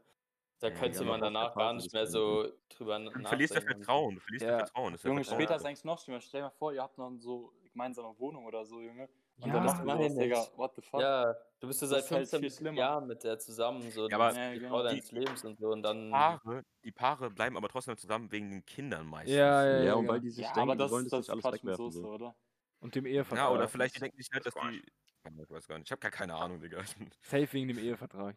Da 0.59 0.69
Ja, 0.69 0.75
könnte 0.75 0.99
ja, 0.99 1.05
man 1.05 1.23
aber 1.23 1.31
danach 1.33 1.55
gar 1.55 1.73
nicht 1.73 1.91
mehr 1.93 2.03
das 2.03 2.13
so 2.13 2.47
drüber 2.69 2.99
na- 2.99 3.11
Du 3.11 3.19
nachdenken. 3.21 3.29
verlierst 3.29 3.55
so. 3.55 3.61
Vertrauen, 3.61 4.15
du 4.17 4.21
verlierst 4.21 4.45
Ja. 4.45 4.51
dein 4.59 4.67
Vertrauen. 4.67 4.93
Das 4.93 5.03
ja 5.03 5.09
Junge, 5.09 5.25
Vertrauen. 5.25 5.41
später 5.43 5.57
ist 5.57 5.65
eigentlich 5.65 5.85
noch 5.85 5.99
schlimmer. 6.01 6.21
Stell 6.21 6.41
dir 6.41 6.47
mal 6.49 6.51
vor, 6.51 6.73
ihr 6.75 6.83
habt 6.83 6.99
noch 6.99 7.11
so 7.19 7.55
gemeinsame 7.73 8.19
Wohnung 8.19 8.45
oder 8.45 8.67
so, 8.67 8.83
Junge. 8.83 9.09
Und 9.41 9.49
Ja, 9.49 9.55
dann 9.55 9.65
ihr 9.81 9.85
meine 9.87 10.11
sowas, 10.11 10.15
Digga. 10.19 10.47
What 10.57 10.75
the 10.77 10.83
fuck? 10.83 11.01
Ja, 11.01 11.35
du 11.61 11.67
bist 11.69 11.81
ja 11.83 11.89
seit 11.89 12.05
ist 12.05 12.11
halt 12.11 12.29
viel 12.29 12.41
15 12.41 12.59
schlimmer. 12.59 12.79
Jahren 12.79 13.07
mit 13.07 13.25
der 13.25 13.39
zusammen, 13.39 13.91
so 13.91 14.09
Ja, 14.09 14.17
aber 14.17 14.35
Ja, 14.35 14.53
die 14.53 14.59
genau. 14.59 14.69
Frau 14.71 14.83
deines 14.83 15.09
Die- 15.09 15.15
Lebens 15.15 15.45
und 15.45 15.59
so 15.59 15.69
und 15.69 15.83
dann. 15.83 16.11
Paare, 16.11 16.65
die 16.85 16.93
Paare 16.93 17.31
bleiben 17.31 17.57
aber 17.57 17.69
trotzdem 17.69 17.97
zusammen 17.97 18.31
wegen 18.33 18.51
den 18.51 18.67
Kindern 18.67 19.07
meistens. 19.07 19.37
Ja, 19.37 19.65
ja, 19.67 19.79
Ja, 19.79 19.83
ja. 19.85 19.95
und 19.95 20.01
genau. 20.03 20.13
weil 20.15 20.21
die 20.21 20.31
sich 20.31 20.45
Ja, 20.45 20.53
denken, 20.53 20.71
aber 20.71 20.77
das, 20.77 20.89
die 20.89 20.93
wollen 20.93 21.05
das 21.05 21.11
das 21.11 21.21
ist 21.21 21.29
nicht 21.29 21.33
alles 21.33 21.43
Quatsch 21.45 21.63
mit 21.65 21.79
wegwerfen. 21.79 21.85
Soße, 21.91 22.01
So. 22.03 22.09
oder? 22.11 22.37
Und 22.81 22.95
dem 22.95 23.07
Ja, 23.07 23.13
Ehevertrag. 23.13 23.51
oder 23.53 23.69
vielleicht 23.69 23.97
die 23.97 24.01
denken 24.01 24.17
sich 24.19 24.29
halt, 24.33 24.45
dass 24.47 24.55
die. 24.55 24.83
Ja, 25.25 25.31
Ich 25.43 25.51
weiß 25.51 25.69
gar 25.69 25.79
nicht. 25.79 25.89
Ich 25.89 25.93
habe 25.93 26.01
gar 26.01 26.11
keine 26.11 26.35
Ahnung, 26.35 26.61
Digga. 26.61 26.83
Safe 27.23 27.53
wegen 27.53 27.69
dem 27.69 27.79
Ehevertrag. 27.79 28.37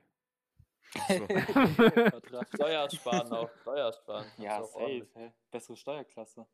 So. 1.07 1.27
Steuer 2.55 2.89
sparen 2.89 3.31
auch, 3.31 3.49
Steuer 3.61 3.93
sparen. 3.93 4.25
ist 4.25 4.39
ja, 4.39 4.59
auch 4.61 4.71
safe? 4.71 5.07
Bessere 5.51 5.77
Steuerklasse. 5.77 6.45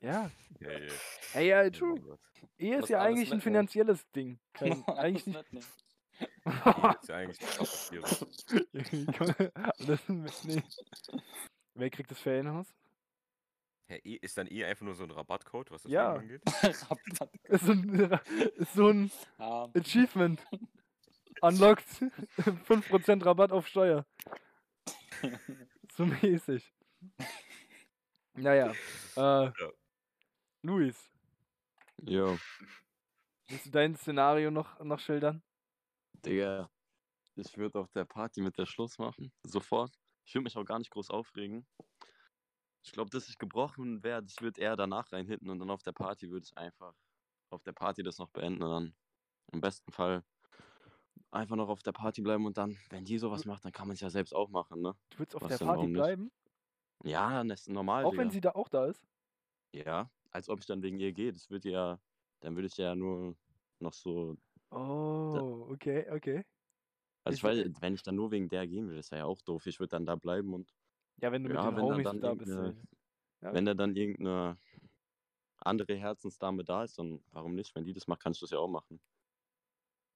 ja. 0.00 0.30
Ja, 0.60 0.70
ja. 0.78 0.92
Hey, 1.32 1.48
ja, 1.48 1.70
true. 1.70 2.18
Ehe 2.58 2.78
ist 2.78 2.88
ja 2.88 3.00
eigentlich 3.00 3.30
ein 3.32 3.38
mitnehmen. 3.38 3.68
finanzielles 3.68 4.10
Ding. 4.12 4.38
Kein, 4.52 4.86
eigentlich 4.88 5.26
nicht. 5.26 5.36
mitnehmen. 5.36 5.66
Ist 7.00 7.08
ja 7.08 7.16
eigentlich 7.16 7.38
das, 7.38 7.90
nee. 10.44 10.62
Wer 11.74 11.90
kriegt 11.90 12.10
das 12.10 12.18
Ferienhaus? 12.18 12.66
Hä, 13.86 14.00
eh- 14.04 14.18
ist 14.20 14.36
dann 14.36 14.46
eh 14.48 14.64
einfach 14.64 14.84
nur 14.84 14.94
so 14.94 15.04
ein 15.04 15.10
Rabattcode, 15.10 15.70
was 15.70 15.82
das 15.82 15.92
Ja. 15.92 16.14
Angeht? 16.14 16.42
Rabatt. 16.62 17.30
Ist 17.44 17.64
so 17.64 17.72
ein, 17.72 18.20
ist 18.56 18.74
so 18.74 18.88
ein 18.88 19.10
Achievement. 19.74 20.40
Unlocked. 21.42 21.86
5% 22.38 23.24
Rabatt 23.24 23.52
auf 23.52 23.66
Steuer. 23.66 24.06
So 25.96 26.06
mäßig. 26.06 26.72
Naja. 28.34 28.72
Äh, 29.16 29.50
Luis, 30.62 31.10
Jo, 32.02 32.38
willst 33.48 33.66
du 33.66 33.70
dein 33.70 33.96
Szenario 33.96 34.52
noch, 34.52 34.78
noch 34.80 35.00
schildern? 35.00 35.42
Digga. 36.24 36.70
Ich 37.34 37.56
würde 37.56 37.80
auf 37.80 37.90
der 37.90 38.04
Party 38.04 38.40
mit 38.40 38.56
der 38.58 38.66
Schluss 38.66 38.98
machen. 38.98 39.32
Sofort. 39.42 39.92
Ich 40.24 40.34
würde 40.34 40.44
mich 40.44 40.56
auch 40.56 40.64
gar 40.64 40.78
nicht 40.78 40.90
groß 40.90 41.10
aufregen. 41.10 41.66
Ich 42.84 42.92
glaube, 42.92 43.10
dass 43.10 43.28
ich 43.28 43.38
gebrochen 43.38 44.02
wäre, 44.02 44.22
das 44.22 44.40
wird 44.40 44.58
eher 44.58 44.76
danach 44.76 45.10
reinhitten 45.12 45.50
und 45.50 45.58
dann 45.58 45.70
auf 45.70 45.82
der 45.82 45.92
Party 45.92 46.30
würde 46.30 46.44
ich 46.44 46.56
einfach 46.56 46.94
auf 47.50 47.62
der 47.64 47.72
Party 47.72 48.02
das 48.02 48.18
noch 48.18 48.30
beenden 48.30 48.62
und 48.62 48.70
dann 48.70 48.96
im 49.52 49.60
besten 49.60 49.90
Fall 49.92 50.24
einfach 51.30 51.56
noch 51.56 51.68
auf 51.68 51.82
der 51.82 51.92
Party 51.92 52.22
bleiben 52.22 52.46
und 52.46 52.56
dann, 52.58 52.76
wenn 52.90 53.04
die 53.04 53.18
sowas 53.18 53.44
macht, 53.44 53.64
dann 53.64 53.72
kann 53.72 53.86
man 53.88 53.94
es 53.94 54.00
ja 54.00 54.10
selbst 54.10 54.34
auch 54.34 54.48
machen, 54.48 54.80
ne? 54.80 54.94
Du 55.10 55.18
willst 55.20 55.34
auf 55.36 55.42
Was 55.42 55.48
der 55.48 55.58
denn, 55.58 55.66
Party 55.66 55.78
warum 55.80 55.92
nicht? 55.92 55.98
bleiben? 56.00 56.30
Ja, 57.04 57.44
das 57.44 57.60
ist 57.62 57.68
normal. 57.70 58.04
Auch 58.04 58.12
wenn 58.12 58.28
Digga. 58.28 58.32
sie 58.32 58.40
da 58.40 58.50
auch 58.52 58.68
da 58.68 58.86
ist? 58.86 59.06
Ja, 59.72 60.10
als 60.30 60.48
ob 60.48 60.60
ich 60.60 60.66
dann 60.66 60.82
wegen 60.82 60.98
ihr 60.98 61.12
gehe. 61.12 61.32
Das 61.32 61.48
würde 61.50 61.70
ja, 61.70 62.00
dann 62.40 62.54
würde 62.56 62.66
ich 62.66 62.76
ja 62.76 62.94
nur 62.94 63.36
noch 63.80 63.92
so. 63.92 64.36
Oh, 64.70 65.66
okay, 65.70 66.08
okay. 66.10 66.44
Also 67.24 67.36
Ich 67.36 67.44
weiß, 67.44 67.70
wenn 67.80 67.94
ich 67.94 68.02
dann 68.02 68.16
nur 68.16 68.30
wegen 68.30 68.48
der 68.48 68.66
gehen 68.66 68.88
will, 68.88 68.96
das 68.96 69.10
wäre 69.10 69.20
ja 69.20 69.26
auch 69.26 69.40
doof. 69.42 69.66
Ich 69.66 69.78
würde 69.78 69.90
dann 69.90 70.06
da 70.06 70.16
bleiben 70.16 70.52
und 70.54 70.74
Ja, 71.20 71.30
wenn 71.32 71.42
du 71.44 71.50
Ja, 71.52 71.70
mit 71.70 71.72
den 71.72 71.76
wenn 71.76 71.82
dann- 71.88 71.92
Homies 71.94 72.04
dann 72.04 72.20
da 72.20 72.34
bist. 72.34 72.50
irgendeine-. 72.50 72.82
Ja. 73.40 73.54
wenn 73.54 73.64
da 73.66 73.74
dann 73.74 73.94
irgendeine 73.94 74.58
andere 75.58 75.94
Herzensdame 75.96 76.64
da 76.64 76.82
ist, 76.84 76.98
dann 76.98 77.22
warum 77.30 77.54
nicht? 77.54 77.72
Wenn 77.74 77.84
die 77.84 77.92
das 77.92 78.06
macht, 78.08 78.20
kann 78.20 78.32
ich 78.32 78.40
das 78.40 78.50
ja 78.50 78.58
auch 78.58 78.68
machen. 78.68 79.00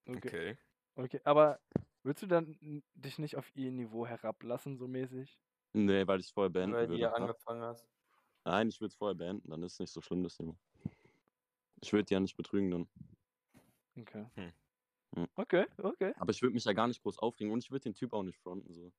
Okay. 0.09 0.17
Okay. 0.19 0.59
Okay. 0.97 1.21
Aber 1.25 1.61
würdest 2.03 2.23
du 2.25 2.27
dann 2.27 2.59
n- 2.61 2.85
dich 2.95 3.19
nicht 3.19 3.37
auf 3.37 3.55
ihr 3.55 3.71
Niveau 3.73 4.07
herablassen, 4.07 4.77
so 4.77 4.89
mäßig? 4.89 5.41
Nee, 5.75 6.07
weil 6.07 6.21
ich 6.21 6.27
es 6.27 6.33
vorher 6.33 6.51
beenden 6.51 6.77
Weil 6.77 6.89
die 6.89 6.99
würde. 6.99 7.05
ja 7.05 7.13
angefangen 7.13 7.63
hast. 7.63 7.87
Nein, 8.45 8.69
ich 8.69 8.81
würde 8.81 8.89
es 8.89 8.97
vorher 8.97 9.15
beenden, 9.17 9.51
dann 9.51 9.63
ist 9.63 9.75
es 9.75 9.79
nicht 9.81 9.93
so 9.93 10.01
schlimm, 10.01 10.23
das 10.23 10.37
Thema. 10.37 10.57
Ich 11.83 11.93
würde 11.93 12.05
die 12.07 12.15
ja 12.15 12.21
nicht 12.21 12.37
betrügen 12.37 12.71
dann. 12.71 12.89
Okay. 13.99 14.27
Hm. 14.37 14.53
Hm. 15.17 15.29
Okay, 15.39 15.67
okay. 15.79 16.15
Aber 16.17 16.33
ich 16.33 16.43
würde 16.43 16.55
mich 16.55 16.65
ja 16.65 16.73
gar 16.73 16.89
nicht 16.89 17.03
groß 17.03 17.19
aufregen 17.19 17.53
und 17.53 17.65
ich 17.65 17.71
würde 17.71 17.85
den 17.85 17.95
Typ 17.95 18.13
auch 18.13 18.23
nicht 18.23 18.39
fronten. 18.39 18.73
So. 18.75 18.93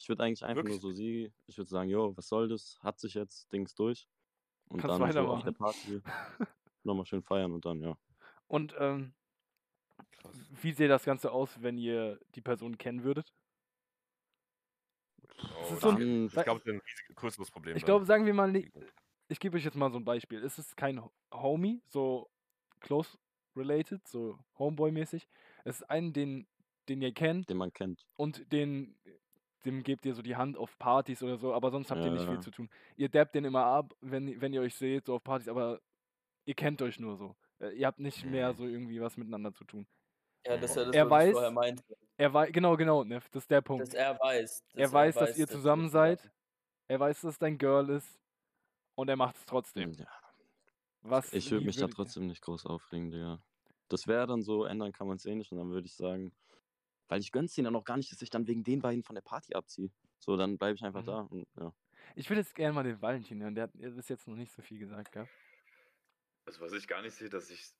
Ich 0.00 0.08
würde 0.08 0.24
eigentlich 0.24 0.44
einfach 0.44 0.56
Wirklich? 0.56 0.72
nur 0.72 0.80
so 0.80 0.92
sie, 0.92 1.32
ich 1.46 1.58
würde 1.58 1.70
sagen, 1.70 1.90
jo, 1.90 2.16
was 2.16 2.28
soll 2.28 2.48
das? 2.48 2.78
Hat 2.82 3.00
sich 3.00 3.14
jetzt, 3.14 3.52
Dings 3.52 3.74
durch. 3.74 4.08
Und 4.68 4.78
Kannst 4.80 4.88
dann 4.88 5.10
so 5.10 5.28
auf 5.30 5.42
der 5.44 5.52
weitermachen. 5.52 5.56
Party 5.58 6.02
nochmal 6.84 7.06
schön 7.06 7.22
feiern 7.22 7.52
und 7.52 7.64
dann, 7.66 7.80
ja. 7.82 7.98
Und 8.46 8.74
ähm, 8.78 9.14
Krass. 10.10 10.36
wie 10.62 10.72
sähe 10.72 10.88
das 10.88 11.04
Ganze 11.04 11.30
aus, 11.32 11.60
wenn 11.62 11.78
ihr 11.78 12.18
die 12.34 12.40
Person 12.40 12.78
kennen 12.78 13.04
würdet? 13.04 13.32
Oh, 15.26 15.72
ist 15.74 15.80
so 15.80 15.88
ein- 15.90 16.26
ich 16.26 16.32
glaube, 16.32 16.60
das 16.60 16.66
ist 16.66 16.72
ein 16.72 16.80
riesig, 16.80 17.16
größeres 17.16 17.50
Problem. 17.50 17.76
Ich 17.76 17.84
glaube, 17.84 18.04
sagen 18.06 18.24
wir 18.26 18.34
mal, 18.34 18.50
ni- 18.50 18.70
ich 19.28 19.40
gebe 19.40 19.56
euch 19.56 19.64
jetzt 19.64 19.76
mal 19.76 19.90
so 19.90 19.98
ein 19.98 20.04
Beispiel. 20.04 20.42
Es 20.44 20.58
ist 20.58 20.76
kein 20.76 21.02
Ho- 21.02 21.12
Homie, 21.32 21.82
so 21.88 22.30
close 22.80 23.16
related, 23.56 24.06
so 24.06 24.38
Homeboy-mäßig. 24.58 25.26
Es 25.64 25.76
ist 25.80 25.90
einen, 25.90 26.12
den, 26.12 26.46
den 26.88 27.00
ihr 27.02 27.12
kennt 27.12 27.48
den 27.48 27.56
man 27.56 27.72
kennt. 27.72 28.06
und 28.16 28.52
den, 28.52 28.96
dem 29.64 29.82
gebt 29.82 30.04
ihr 30.04 30.14
so 30.14 30.22
die 30.22 30.36
Hand 30.36 30.56
auf 30.58 30.76
Partys 30.78 31.22
oder 31.22 31.38
so, 31.38 31.54
aber 31.54 31.70
sonst 31.70 31.90
habt 31.90 32.02
ihr 32.02 32.10
nicht 32.10 32.24
viel 32.24 32.34
Ja. 32.34 32.40
zu 32.40 32.50
tun. 32.50 32.68
Ihr 32.96 33.08
dabbt 33.08 33.34
den 33.34 33.44
immer 33.44 33.64
ab, 33.64 33.94
wenn, 34.00 34.40
wenn 34.40 34.52
ihr 34.52 34.60
euch 34.60 34.74
seht, 34.74 35.06
so 35.06 35.14
auf 35.14 35.24
Partys, 35.24 35.48
aber 35.48 35.80
ihr 36.44 36.54
kennt 36.54 36.82
euch 36.82 36.98
nur 37.00 37.16
so. 37.16 37.34
Äh, 37.60 37.70
Ihr 37.76 37.86
habt 37.86 37.98
nicht 37.98 38.24
mehr 38.24 38.52
Mhm. 38.52 38.56
so 38.56 38.64
irgendwie 38.66 39.00
was 39.00 39.16
miteinander 39.16 39.52
zu 39.52 39.64
tun. 39.64 39.86
Ja, 40.46 40.56
das 40.56 40.70
ist 40.70 40.76
ja 40.76 40.84
das, 40.84 40.94
Er 40.94 41.10
was 41.10 41.24
ich 41.24 41.28
weiß- 41.30 41.32
vorher 41.32 41.50
meinte. 41.50 41.84
Er 42.16 42.32
weiß, 42.32 42.52
genau, 42.52 42.76
genau, 42.76 43.02
ne, 43.04 43.20
das 43.32 43.42
ist 43.42 43.50
der 43.50 43.60
Punkt. 43.60 43.82
Dass 43.86 43.94
er 43.94 44.18
weiß. 44.20 44.62
er 44.74 44.92
weiß, 44.92 45.14
dass 45.16 45.36
ihr 45.38 45.46
dass 45.46 45.54
zusammen 45.54 45.84
das- 45.84 45.92
seid. 45.92 46.30
Er 46.88 47.00
weiß, 47.00 47.22
dass 47.22 47.32
es 47.32 47.38
dein 47.38 47.56
Girl 47.58 47.88
ist. 47.90 48.20
Und 48.94 49.08
er 49.08 49.16
macht 49.16 49.36
es 49.36 49.44
trotzdem. 49.46 49.92
Ja, 49.92 50.06
Was, 51.02 51.32
ich 51.32 51.50
würde 51.50 51.64
mich 51.66 51.76
da 51.76 51.86
ihr- 51.86 51.90
trotzdem 51.90 52.26
nicht 52.28 52.42
groß 52.42 52.66
aufregen, 52.66 53.10
Digga. 53.10 53.40
Das 53.88 54.06
wäre 54.06 54.26
dann 54.26 54.42
so, 54.42 54.64
ändern 54.64 54.92
kann 54.92 55.06
man 55.08 55.16
es 55.16 55.26
eh 55.26 55.34
nicht 55.34 55.50
und 55.52 55.58
dann 55.58 55.70
würde 55.70 55.86
ich 55.86 55.94
sagen, 55.94 56.32
weil 57.08 57.20
ich 57.20 57.32
gönn's 57.32 57.54
denen 57.54 57.66
dann 57.66 57.76
auch 57.76 57.84
gar 57.84 57.96
nicht, 57.96 58.10
dass 58.12 58.22
ich 58.22 58.30
dann 58.30 58.46
wegen 58.46 58.62
den 58.64 58.80
beiden 58.80 59.02
von 59.02 59.14
der 59.14 59.22
Party 59.22 59.54
abziehe. 59.54 59.90
So, 60.18 60.36
dann 60.36 60.56
bleibe 60.56 60.76
ich 60.76 60.82
einfach 60.84 61.02
Mhm. 61.02 61.06
da 61.06 61.18
und 61.20 61.46
ja. 61.58 61.72
Ich 62.14 62.30
würde 62.30 62.40
jetzt 62.40 62.54
gerne 62.54 62.72
mal 62.72 62.84
den 62.84 63.00
Valentin 63.02 63.42
hören. 63.42 63.54
Der 63.54 63.64
hat 63.64 63.72
bis 63.74 64.08
jetzt 64.08 64.28
noch 64.28 64.36
nicht 64.36 64.52
so 64.52 64.62
viel 64.62 64.78
gesagt, 64.78 65.10
gell? 65.12 65.26
Also 66.46 66.60
was 66.60 66.72
ich 66.72 66.86
gar 66.86 67.02
nicht 67.02 67.14
sehe, 67.14 67.28
dass 67.30 67.50
ich, 67.50 67.72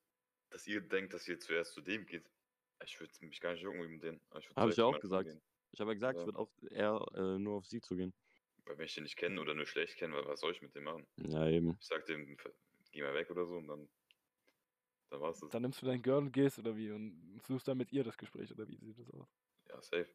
dass 0.50 0.66
ihr 0.66 0.80
denkt, 0.80 1.12
dass 1.14 1.28
ihr 1.28 1.38
zuerst 1.38 1.74
zu 1.74 1.80
dem 1.80 2.06
geht. 2.06 2.30
Ich 2.84 2.98
würde 3.00 3.12
mich 3.20 3.40
gar 3.40 3.52
nicht 3.52 3.62
jucken 3.62 3.80
mit 3.90 4.02
denen. 4.02 4.20
Ich 4.38 4.48
würd 4.48 4.56
Hab 4.56 4.68
ich 4.70 4.76
ja 4.76 4.84
auch 4.84 5.00
gesagt. 5.00 5.28
Gehen. 5.28 5.42
Ich 5.72 5.80
habe 5.80 5.90
ja 5.90 5.94
gesagt, 5.94 6.18
ich 6.18 6.26
würde 6.26 6.38
auch 6.38 6.50
eher 6.70 7.04
äh, 7.14 7.38
nur 7.38 7.56
auf 7.56 7.66
sie 7.66 7.80
zugehen. 7.80 8.14
Weil 8.64 8.78
wenn 8.78 8.86
ich 8.86 8.94
den 8.94 9.02
nicht 9.04 9.16
kenne 9.16 9.40
oder 9.40 9.54
nur 9.54 9.66
schlecht 9.66 9.96
kenne, 9.96 10.14
wa- 10.14 10.26
was 10.26 10.40
soll 10.40 10.52
ich 10.52 10.62
mit 10.62 10.74
dem 10.74 10.84
machen? 10.84 11.06
Ja, 11.16 11.48
eben. 11.48 11.76
Ich 11.80 11.86
sag 11.86 12.06
dem, 12.06 12.36
geh 12.92 13.02
mal 13.02 13.14
weg 13.14 13.30
oder 13.30 13.44
so 13.46 13.56
und 13.56 13.68
dann, 13.68 13.88
dann 15.10 15.20
war's 15.20 15.40
das. 15.40 15.50
Dann 15.50 15.62
nimmst 15.62 15.82
du 15.82 15.86
dein 15.86 16.02
Girl 16.02 16.18
und 16.18 16.32
gehst 16.32 16.58
oder 16.58 16.76
wie? 16.76 16.90
Und 16.90 17.40
suchst 17.46 17.68
dann 17.68 17.76
mit 17.78 17.92
ihr 17.92 18.04
das 18.04 18.16
Gespräch 18.16 18.50
oder 18.52 18.66
wie 18.68 18.78
sieht 18.78 18.98
das 18.98 19.10
aus? 19.10 19.28
Ja, 19.68 19.80
safe. 19.82 20.14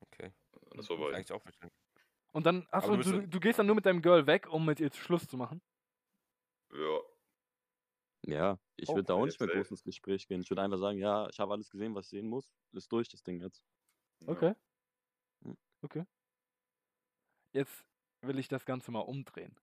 Okay. 0.00 0.32
Und 0.52 0.78
das 0.78 0.86
Das 0.86 0.90
war 0.90 1.10
bei 1.10 1.16
eigentlich 1.16 1.32
auch 1.32 1.42
verständlich. 1.42 1.80
Und 2.32 2.46
dann, 2.46 2.66
achso, 2.70 2.96
du 2.96 3.02
du, 3.02 3.28
du 3.28 3.40
gehst 3.40 3.58
dann 3.58 3.66
nur 3.66 3.76
mit 3.76 3.86
deinem 3.86 4.02
Girl 4.02 4.26
weg, 4.26 4.48
um 4.48 4.64
mit 4.64 4.80
ihr 4.80 4.92
Schluss 4.92 5.26
zu 5.26 5.36
machen? 5.36 5.60
Ja, 6.72 7.00
Ja, 8.26 8.58
ich 8.76 8.88
würde 8.88 9.04
da 9.04 9.14
auch 9.14 9.26
nicht 9.26 9.38
mehr 9.38 9.48
groß 9.48 9.70
ins 9.70 9.82
Gespräch 9.84 10.26
gehen. 10.26 10.40
Ich 10.40 10.50
würde 10.50 10.62
einfach 10.62 10.78
sagen, 10.78 10.98
ja, 10.98 11.28
ich 11.28 11.38
habe 11.38 11.52
alles 11.52 11.70
gesehen, 11.70 11.94
was 11.94 12.06
ich 12.06 12.10
sehen 12.10 12.28
muss. 12.28 12.50
Ist 12.72 12.90
durch, 12.92 13.08
das 13.08 13.22
Ding 13.22 13.40
jetzt. 13.40 13.62
ja. 14.20 14.28
Okay. 14.32 14.54
Hm. 15.44 15.56
Okay. 15.84 16.04
Jetzt 17.52 17.86
will 18.20 18.38
ich 18.38 18.48
das 18.48 18.66
Ganze 18.66 18.90
mal 18.90 19.00
umdrehen. 19.00 19.58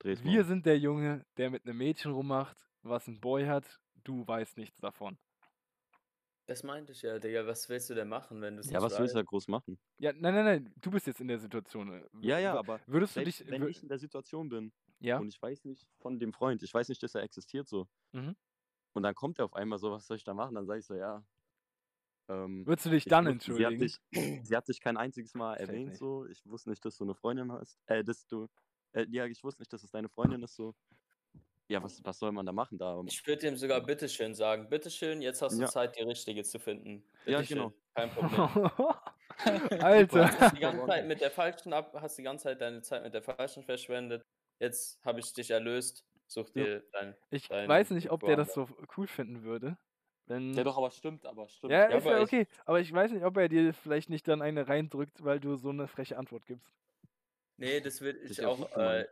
Dreh's 0.00 0.22
Wir 0.22 0.24
mal. 0.24 0.44
sind 0.44 0.66
der 0.66 0.78
Junge, 0.78 1.26
der 1.36 1.50
mit 1.50 1.64
einem 1.66 1.78
Mädchen 1.78 2.12
rummacht, 2.12 2.56
was 2.82 3.06
ein 3.08 3.20
Boy 3.20 3.46
hat. 3.46 3.80
Du 4.04 4.26
weißt 4.26 4.56
nichts 4.56 4.78
davon. 4.80 5.18
Das 6.46 6.62
meinte 6.64 6.92
ich 6.92 7.02
ja, 7.02 7.18
Digga. 7.18 7.46
Was 7.46 7.68
willst 7.68 7.88
du 7.90 7.94
denn 7.94 8.08
machen, 8.08 8.40
wenn 8.42 8.56
du 8.56 8.60
es 8.60 8.70
Ja, 8.70 8.82
was 8.82 8.98
willst 8.98 9.14
du 9.14 9.18
weißt? 9.18 9.20
da 9.20 9.22
groß 9.22 9.48
machen? 9.48 9.78
Ja, 9.98 10.12
nein, 10.12 10.34
nein, 10.34 10.44
nein. 10.44 10.74
Du 10.80 10.90
bist 10.90 11.06
jetzt 11.06 11.20
in 11.20 11.28
der 11.28 11.38
Situation. 11.38 12.04
Ja, 12.20 12.38
ja, 12.38 12.54
aber 12.58 12.80
Würdest 12.86 13.16
du 13.16 13.22
dich. 13.22 13.44
wenn 13.48 13.66
ich 13.68 13.82
in 13.82 13.88
der 13.88 13.98
Situation 13.98 14.48
bin 14.48 14.72
ja? 15.00 15.18
und 15.18 15.28
ich 15.28 15.40
weiß 15.40 15.64
nicht 15.64 15.86
von 15.98 16.18
dem 16.18 16.32
Freund, 16.32 16.62
ich 16.62 16.72
weiß 16.74 16.88
nicht, 16.88 17.02
dass 17.02 17.14
er 17.14 17.22
existiert 17.22 17.68
so, 17.68 17.88
Mhm. 18.12 18.36
Und 18.94 19.04
dann 19.04 19.14
kommt 19.14 19.38
er 19.38 19.44
auf 19.46 19.54
einmal 19.54 19.78
so, 19.78 19.90
was 19.92 20.06
soll 20.06 20.16
ich 20.16 20.24
da 20.24 20.34
machen? 20.34 20.54
Dann 20.56 20.66
sage 20.66 20.80
ich 20.80 20.86
so, 20.86 20.94
ja. 20.94 21.24
Ähm, 22.28 22.66
Würdest 22.66 22.86
du 22.86 22.90
dich 22.90 23.06
ich 23.06 23.10
dann 23.10 23.26
wusste, 23.26 23.54
sie 23.54 23.66
hat, 23.66 23.72
entschuldigen? 23.72 23.80
dich, 23.80 24.00
sie 24.46 24.56
hat 24.56 24.68
dich 24.68 24.80
kein 24.80 24.96
einziges 24.96 25.34
Mal 25.34 25.58
Safe 25.58 25.62
erwähnt, 25.62 25.88
nicht. 25.90 25.98
so. 25.98 26.26
Ich 26.26 26.44
wusste 26.46 26.70
nicht, 26.70 26.84
dass 26.84 26.96
du 26.96 27.04
eine 27.04 27.14
Freundin 27.14 27.52
hast. 27.52 27.78
Äh, 27.86 28.04
dass 28.04 28.26
du. 28.26 28.48
Äh, 28.92 29.06
ja, 29.10 29.26
ich 29.26 29.42
wusste 29.44 29.62
nicht, 29.62 29.72
dass 29.72 29.82
es 29.84 29.90
deine 29.90 30.08
Freundin 30.08 30.42
ist, 30.42 30.54
so. 30.56 30.74
Ja, 31.68 31.80
was, 31.82 32.04
was 32.04 32.18
soll 32.18 32.32
man 32.32 32.44
da 32.46 32.52
machen 32.52 32.78
da? 32.78 33.00
Ich 33.06 33.24
würde 33.26 33.46
ihm 33.46 33.56
sogar 33.56 33.80
bitteschön 33.80 34.34
sagen. 34.34 34.68
Bitteschön, 34.68 35.22
jetzt 35.22 35.40
hast 35.40 35.56
du 35.56 35.62
Ja. 35.62 35.68
Zeit, 35.68 35.96
die 35.96 36.02
richtige 36.02 36.42
zu 36.42 36.58
finden. 36.58 37.04
Ja, 37.26 37.38
Bitteschön, 37.38 37.58
genau. 37.58 37.72
Kein 37.94 38.10
Problem. 38.10 38.70
Du 39.44 39.80
Alter. 39.82 40.40
hast 40.40 40.56
die 40.56 40.60
ganze 40.60 40.84
Zeit 40.86 41.06
mit 41.06 41.20
der 41.20 41.30
falschen 41.30 41.72
ab, 41.72 41.94
hast 41.98 42.18
die 42.18 42.22
ganze 42.24 42.42
Zeit 42.44 42.60
deine 42.60 42.82
Zeit 42.82 43.02
mit 43.04 43.14
der 43.14 43.22
falschen 43.22 43.62
verschwendet. 43.62 44.22
Jetzt 44.60 45.02
habe 45.04 45.20
ich 45.20 45.32
dich 45.32 45.50
erlöst. 45.50 46.06
Such 46.26 46.50
Ja. 46.54 46.64
dir 46.64 46.84
dein. 46.92 47.16
Ich 47.30 47.48
dein 47.48 47.68
weiß 47.68 47.90
nicht, 47.90 48.10
ob 48.12 48.20
der 48.20 48.36
das 48.36 48.52
so 48.54 48.68
cool 48.96 49.08
finden 49.08 49.42
würde. 49.42 49.78
Wenn 50.26 50.54
Ja, 50.54 50.62
doch, 50.62 50.76
aber 50.76 50.90
stimmt, 50.92 51.26
aber 51.26 51.48
stimmt. 51.48 51.72
Ja, 51.72 51.90
Ja, 51.90 51.96
ist 51.96 52.06
aber 52.06 52.16
ja 52.18 52.22
ich- 52.22 52.28
okay. 52.28 52.46
Aber 52.66 52.80
ich 52.80 52.92
weiß 52.92 53.10
nicht, 53.10 53.24
ob 53.24 53.36
er 53.36 53.48
dir 53.48 53.72
vielleicht 53.74 54.10
nicht 54.10 54.28
dann 54.28 54.42
eine 54.42 54.68
reindrückt, 54.68 55.24
weil 55.24 55.40
du 55.40 55.56
so 55.56 55.70
eine 55.70 55.88
freche 55.88 56.18
Antwort 56.18 56.46
gibst. 56.46 56.72
Nee, 57.56 57.80
das 57.80 58.00
wird 58.00 58.16
ist 58.18 58.32
ich 58.32 58.38
ja 58.38 58.48
auch. 58.48 58.58
gut 58.58 58.70
Äh, 58.76 59.06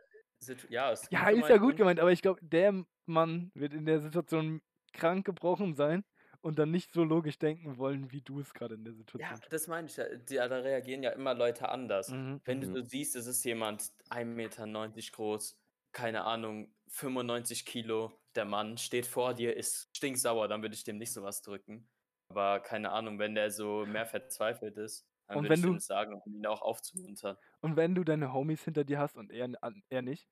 ja, 0.69 0.91
ist 0.91 1.11
Ja, 1.11 1.29
gut 1.29 1.39
ist 1.39 1.49
ja 1.49 1.57
gut 1.57 1.75
gemeint, 1.75 1.99
aber 1.99 2.11
ich 2.11 2.21
glaube, 2.21 2.39
der 2.41 2.85
Mann 3.05 3.51
wird 3.53 3.73
in 3.73 3.85
der 3.85 3.99
Situation 3.99 4.61
krank 4.93 5.25
gebrochen 5.25 5.75
sein 5.75 6.05
und 6.41 6.59
dann 6.59 6.71
nicht 6.71 6.93
so 6.93 7.03
logisch 7.03 7.39
denken 7.39 7.77
wollen, 7.77 8.11
wie 8.11 8.21
du 8.21 8.39
es 8.39 8.53
gerade 8.53 8.75
in 8.75 8.83
der 8.85 8.93
Ja, 9.17 9.35
Situation 9.35 9.41
das 9.49 9.67
meine 9.67 9.87
ich 9.87 9.97
ja. 9.97 10.05
Da 10.47 10.57
reagieren 10.59 11.03
ja 11.03 11.11
immer 11.11 11.33
Leute 11.33 11.69
anders. 11.69 12.15
Mhm. 12.15 12.41
Wenn 12.45 12.61
du 12.61 12.67
Mhm. 12.67 12.71
so 12.71 12.81
siehst, 12.81 13.15
es 13.15 13.27
ist 13.27 13.43
jemand 13.43 13.91
1,90 14.09 15.07
Meter 15.11 15.15
groß, 15.17 15.59
keine 15.91 16.23
Ahnung, 16.23 16.73
95 16.87 17.65
Kilo, 17.65 18.13
der 18.35 18.45
Mann 18.45 18.77
steht 18.77 19.05
vor 19.07 19.33
dir, 19.33 19.55
ist 19.57 19.89
stinksauer, 19.95 20.47
dann 20.47 20.61
würde 20.61 20.75
ich 20.75 20.83
dem 20.83 20.97
nicht 20.97 21.11
sowas 21.13 21.41
drücken. 21.41 21.89
Aber 22.29 22.59
keine 22.61 22.91
Ahnung, 22.91 23.19
wenn 23.19 23.35
der 23.35 23.51
so 23.51 23.85
mehr 23.85 24.05
verzweifelt 24.05 24.77
ist, 24.77 25.07
dann 25.27 25.39
Und 25.39 25.43
würde 25.43 25.53
wenn 25.53 25.61
ich 25.61 25.63
du- 25.63 25.73
das 25.73 25.85
sagen, 25.85 26.13
um 26.23 26.35
ihn 26.35 26.45
auch 26.45 26.61
aufzumuntern. 26.61 27.37
Und 27.61 27.77
wenn 27.77 27.95
du 27.95 28.03
deine 28.03 28.33
Homies 28.33 28.65
hinter 28.65 28.83
dir 28.83 28.99
hast 28.99 29.15
und 29.15 29.31
er, 29.31 29.49
er 29.89 30.01
nicht, 30.01 30.29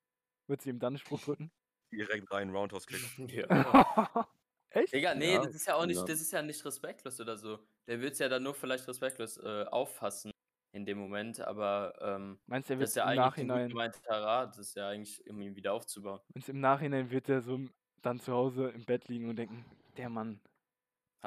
würdest 0.48 0.66
du 0.66 0.72
ihm 0.72 0.80
dann 0.80 0.92
einen 0.94 0.98
Spruch 1.00 1.22
drücken? 1.22 1.52
Direkt 1.92 2.32
rein, 2.32 2.50
Roundhouse-Kick. 2.52 3.02
Ja. 3.28 3.48
Echt? 4.78 4.94
Digga, 4.94 5.16
nee, 5.16 5.38
Ja, 5.38 5.40
das 5.40 5.56
ist 5.56 5.68
ja 5.68 5.76
auch 5.76 5.86
nicht, 5.86 6.08
ja. 6.08 6.08
das 6.08 6.22
ist 6.22 6.32
ja 6.32 6.42
nicht 6.42 6.64
respektlos 6.66 7.20
oder 7.20 7.38
so. 7.38 7.60
Der 7.88 8.00
wird 8.02 8.14
es 8.14 8.20
ja 8.20 8.30
dann 8.30 8.44
nur 8.44 8.54
vielleicht 8.56 8.88
respektlos 8.88 9.38
äh, 9.38 9.66
auffassen 9.66 10.32
in 10.74 10.86
dem 10.86 10.98
Moment, 10.98 11.40
aber 11.42 11.94
ähm, 12.02 12.40
Meinst 12.48 12.70
du, 12.70 12.74
er 12.74 12.80
das 12.80 12.90
wird 12.90 12.92
ist 12.92 12.96
ja 12.96 13.04
im 13.04 13.08
eigentlich 13.08 13.38
ein 13.40 13.50
gut 13.50 13.64
Nachhinein, 13.68 13.70
gemeinter 13.70 14.00
Rat, 14.22 14.52
das 14.52 14.60
ist 14.70 14.76
ja 14.76 14.90
eigentlich, 14.90 15.28
um 15.30 15.42
ihn 15.42 15.56
wieder 15.56 15.74
aufzubauen. 15.74 16.22
meinst 16.34 16.48
du, 16.48 16.52
im 16.54 16.60
Nachhinein 16.60 17.10
wird 17.12 17.30
er 17.30 17.42
so 17.42 17.60
dann 18.02 18.20
zu 18.20 18.34
Hause 18.34 18.70
im 18.70 18.86
Bett 18.86 19.08
liegen 19.08 19.30
und 19.30 19.36
denken, 19.38 19.66
der 19.98 20.10
Mann, 20.10 20.42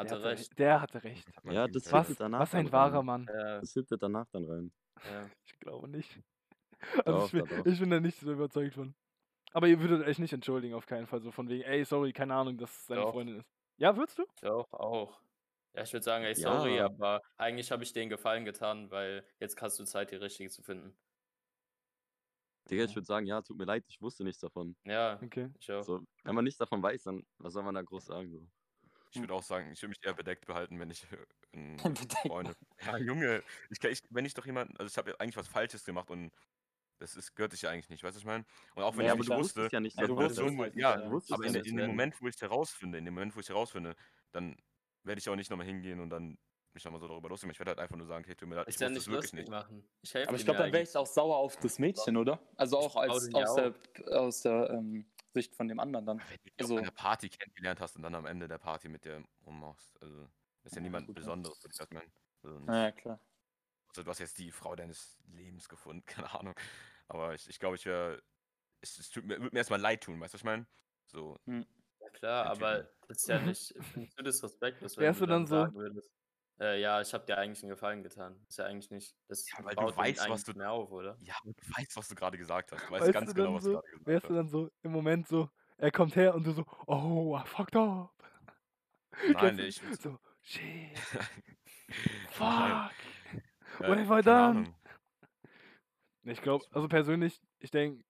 der 0.03 0.13
Hatte 0.13 0.15
hatte 0.15 0.25
recht. 0.25 0.59
Der 0.59 0.81
hatte 0.81 1.05
recht. 1.05 1.29
Ja, 1.45 1.69
das 1.69 1.91
Was, 1.93 2.17
danach 2.17 2.41
was 2.41 2.55
ein 2.55 2.73
wahrer. 2.73 3.03
Mann. 3.03 3.31
Ja, 3.33 3.61
Das 3.61 3.73
hittet 3.75 4.03
danach 4.03 4.27
dann 4.33 4.45
rein. 4.47 4.73
ja. 5.05 5.31
Ich 5.47 5.59
glaube 5.61 5.89
nicht. 5.89 6.21
Also 7.07 7.21
Doch, 7.21 7.27
ich, 7.27 7.33
bin, 7.33 7.45
doch. 7.47 7.67
ich 7.67 7.79
bin 7.81 7.91
da 7.91 8.01
nicht 8.01 8.19
so 8.21 8.33
überzeugt 8.33 8.75
von. 8.75 8.95
Aber 9.53 9.67
ihr 9.69 9.81
würdet 9.81 10.07
euch 10.07 10.19
nicht 10.19 10.33
entschuldigen, 10.33 10.75
auf 10.75 10.87
keinen 10.87 11.07
Fall. 11.07 11.21
So 11.23 11.31
von 11.33 11.49
wegen, 11.49 11.63
ey, 11.65 11.85
sorry, 11.85 12.13
keine 12.13 12.35
Ahnung, 12.35 12.57
dass 12.59 12.71
es 12.71 12.87
seine 12.87 13.01
Doch. 13.03 13.07
Freundin 13.07 13.39
ist. 13.41 13.51
Ja, 13.79 13.97
würdest 13.97 14.19
du? 14.19 14.27
Doch, 14.43 14.73
auch. 14.73 15.21
Ja, 15.75 15.83
ich 15.83 15.93
würde 15.93 16.05
sagen, 16.05 16.25
ey, 16.25 16.35
sorry, 16.35 16.79
Ja. 16.79 16.87
aber 16.87 17.21
eigentlich 17.37 17.71
habe 17.73 17.83
ich 17.85 17.93
denen 17.93 18.11
Gefallen 18.11 18.45
getan, 18.45 18.91
weil 18.91 19.27
jetzt 19.41 19.61
hast 19.63 19.79
du 19.79 19.85
Zeit, 19.85 20.11
die 20.11 20.17
richtige 20.17 20.51
zu 20.51 20.63
finden. 20.63 20.97
Digga, 22.71 22.85
ich 22.85 22.95
würde 22.95 23.07
sagen, 23.07 23.27
ja, 23.27 23.43
tut 23.43 23.57
mir 23.59 23.65
leid, 23.65 23.85
ich 23.89 24.01
wusste 24.01 24.25
nichts 24.25 24.41
davon. 24.41 24.77
Ja, 24.85 25.21
Okay. 25.23 25.51
ich 25.59 25.71
auch. 25.73 25.87
So, 25.87 26.03
wenn 26.25 26.35
man 26.35 26.45
nichts 26.45 26.59
davon 26.59 26.83
weiß, 26.83 27.05
dann 27.05 27.25
was 27.39 27.55
soll 27.55 27.63
man 27.63 27.75
da 27.75 27.83
groß 27.83 28.07
sagen? 28.07 28.31
So. 28.31 28.49
Ich 29.13 29.21
würde 29.21 29.35
auch 29.35 29.43
sagen, 29.43 29.73
ich 29.73 29.83
würde 29.83 29.91
mich 29.91 29.99
eher 30.05 30.15
bedeckt 30.15 30.47
behalten, 30.47 30.79
wenn 30.81 30.91
ich 30.91 31.07
äh. 31.13 31.27
Freunde. 32.27 32.55
Ja, 32.83 32.97
Junge, 32.99 33.45
ich, 33.71 33.83
ich, 33.85 34.03
wenn 34.11 34.25
ich 34.25 34.35
doch 34.35 34.47
jemanden, 34.47 34.77
also 34.79 34.89
ich 34.91 34.97
habe 34.99 35.19
eigentlich 35.21 35.37
was 35.37 35.49
Falsches 35.49 35.85
gemacht 35.85 36.11
und 36.11 36.33
das 37.01 37.17
ist, 37.17 37.35
gehört 37.35 37.53
sich 37.53 37.63
ja 37.63 37.71
eigentlich 37.71 37.89
nicht, 37.89 38.03
weißt 38.05 38.15
du, 38.15 38.19
was 38.19 38.23
ich 38.23 38.27
meine? 38.27 38.45
Und 38.75 38.83
auch 38.83 38.97
wenn 38.97 39.07
Ja, 39.07 39.07
ich 39.07 39.13
aber 39.13 39.19
nicht 39.21 39.31
du 39.31 39.37
wusste, 39.37 39.61
wusstest 39.63 39.73
ja 39.73 39.81
nicht, 39.81 39.99
dass 40.01 40.09
wusstest 40.11 40.51
nicht, 40.55 40.77
ja, 40.77 41.11
wusstest 41.11 41.33
aber 41.33 41.45
in, 41.47 41.55
in 41.55 41.77
dem. 41.77 41.87
Moment, 41.89 42.21
wo 42.21 42.29
ich 42.29 42.35
es 42.37 42.43
herausfinde, 42.43 42.99
in 42.99 43.05
dem 43.05 43.15
Moment, 43.15 43.35
wo 43.35 43.41
ich 43.41 43.47
es 43.47 43.51
herausfinde, 43.51 43.97
dann 44.33 44.57
werde 45.03 45.19
ich 45.19 45.29
auch 45.29 45.37
nicht 45.37 45.51
nochmal 45.51 45.67
hingehen 45.67 45.99
und 46.01 46.11
dann 46.11 46.39
mich 46.73 46.85
nochmal 46.85 47.01
so 47.01 47.09
darüber 47.09 47.29
lustig 47.31 47.47
machen. 47.49 47.55
Ich 47.55 47.59
werde 47.59 47.71
halt 47.71 47.81
einfach 47.81 47.97
nur 47.97 48.07
sagen, 48.07 48.25
hey, 48.25 48.37
tut 48.37 48.49
mir 48.49 48.55
leid, 48.57 48.69
ich 48.69 48.79
ja 48.79 48.87
wusste 48.89 48.93
nicht 48.95 49.07
es 49.07 49.13
wirklich 49.13 49.33
nicht. 49.33 49.49
machen. 49.49 49.83
Ich 50.03 50.15
Aber 50.17 50.37
ich 50.37 50.45
glaube, 50.45 50.59
dann 50.59 50.73
wäre 50.73 50.83
ich 50.85 50.95
auch 50.97 51.07
sauer 51.07 51.37
auf 51.39 51.57
das 51.57 51.79
Mädchen, 51.79 52.17
oder? 52.17 52.39
Also 52.57 52.79
auch 52.79 52.95
als, 52.97 53.35
aus 53.35 53.55
der, 53.57 53.75
aus 54.13 54.41
der 54.43 54.71
ähm, 54.71 55.11
Sicht 55.33 55.55
von 55.57 55.67
dem 55.69 55.81
anderen 55.81 56.07
dann. 56.07 56.19
Wenn 56.19 56.37
du 56.45 56.53
Also- 56.65 56.75
auf 56.75 56.83
einer 56.83 56.91
Party 56.93 57.29
kennengelernt 57.29 57.81
hast 57.81 57.97
und 57.97 58.03
dann 58.03 58.15
am 58.15 58.27
Ende 58.27 58.47
der 58.47 58.59
Party 58.59 58.89
mit 58.89 59.05
der 59.05 59.25
rummachst, 59.47 60.01
also 60.01 60.29
ist 60.63 60.77
ja 60.77 60.83
niemand 60.83 61.07
gut. 61.07 61.17
Besonderes, 61.17 61.61
würde 61.65 61.73
ich 61.73 61.79
das 61.79 61.91
meinen. 61.91 62.13
Also, 62.43 62.61
ja, 62.73 62.93
klar. 62.93 63.21
also 63.89 64.03
du 64.05 64.11
hast 64.11 64.19
jetzt 64.21 64.39
die 64.39 64.51
Frau 64.53 64.77
deines 64.77 65.19
Lebens 65.33 65.69
gefunden, 65.69 66.05
keine 66.29 66.33
Ahnung. 66.39 66.55
Aber 67.11 67.35
ich, 67.35 67.49
ich 67.49 67.59
glaube, 67.59 67.75
ich 67.75 67.85
wäre, 67.87 68.23
es, 68.81 68.97
es 68.99 69.11
tut 69.11 69.25
mir, 69.25 69.41
würde 69.41 69.53
mir 69.53 69.59
erstmal 69.59 69.81
leid 69.81 70.05
tun, 70.05 70.21
weißt 70.21 70.33
du, 70.33 70.37
was 70.37 70.41
ich 70.41 70.45
meine? 70.45 70.67
So, 71.07 71.37
Ja 71.45 72.09
klar, 72.13 72.47
aber 72.47 72.83
Typen. 72.83 72.89
das 73.09 73.17
ist 73.19 73.29
ja 73.29 73.39
nicht, 73.45 73.75
findest 73.93 74.19
du 74.19 74.23
das 74.23 74.43
respektlos, 74.45 74.97
wenn 74.97 75.05
Wärst 75.07 75.21
du 75.21 75.27
dann 75.27 75.41
dann 75.41 75.47
so- 75.49 75.57
sagen 75.57 75.75
würdest, 75.75 76.11
äh, 76.61 76.81
ja, 76.81 77.01
ich 77.01 77.13
habe 77.13 77.27
dir 77.27 77.37
eigentlich 77.37 77.65
einen 77.65 77.71
Gefallen 77.71 78.05
getan. 78.05 78.41
Ist 78.49 78.59
ja 78.59 78.67
eigentlich 78.67 78.91
nicht, 78.93 79.17
das 79.27 79.45
Ja, 79.51 79.65
weil 79.65 79.75
du 79.75 79.97
weißt, 79.97 80.29
was 80.29 80.45
du- 80.45 80.53
mehr 80.53 80.71
auf, 80.71 80.93
oder? 80.93 81.17
ja, 81.21 81.35
aber 81.43 81.53
du 81.53 81.63
weißt, 81.77 81.97
was 81.97 82.07
du 82.09 82.15
gerade 82.15 82.39
gesagt 82.39 82.71
hast. 82.71 82.87
Du 82.87 82.91
weißt, 82.93 83.03
Weißt 83.07 83.13
ganz 83.13 83.31
du 83.31 83.35
genau, 83.35 83.47
dann 83.49 83.55
was 83.57 83.65
so, 83.65 83.71
du 83.71 83.75
gerade 83.81 83.89
gesagt 83.91 84.07
Wärst 84.07 84.25
du 84.25 84.29
hast. 84.29 84.37
dann 84.37 84.49
so 84.49 84.71
im 84.83 84.93
Moment 84.93 85.27
so, 85.27 85.51
er 85.79 85.91
kommt 85.91 86.15
her 86.15 86.33
und 86.37 86.47
du 86.47 86.53
so, 86.53 86.65
oh, 86.87 87.37
I 87.37 87.45
fucked 87.45 87.75
up. 87.75 88.15
Nein, 89.27 89.59
ich 89.59 89.83
So, 90.01 90.17
shit, 90.43 90.63
Nein. 91.09 92.29
fuck. 92.29 92.95
Äh, 93.81 93.89
what 93.89 93.99
have 93.99 94.17
I 94.19 94.23
done? 94.23 94.59
Ahnung. 94.61 94.80
Ich 96.31 96.43
glaube, 96.43 96.65
also 96.71 96.87
persönlich, 96.87 97.41
ich 97.59 97.73
denke, 97.73 98.05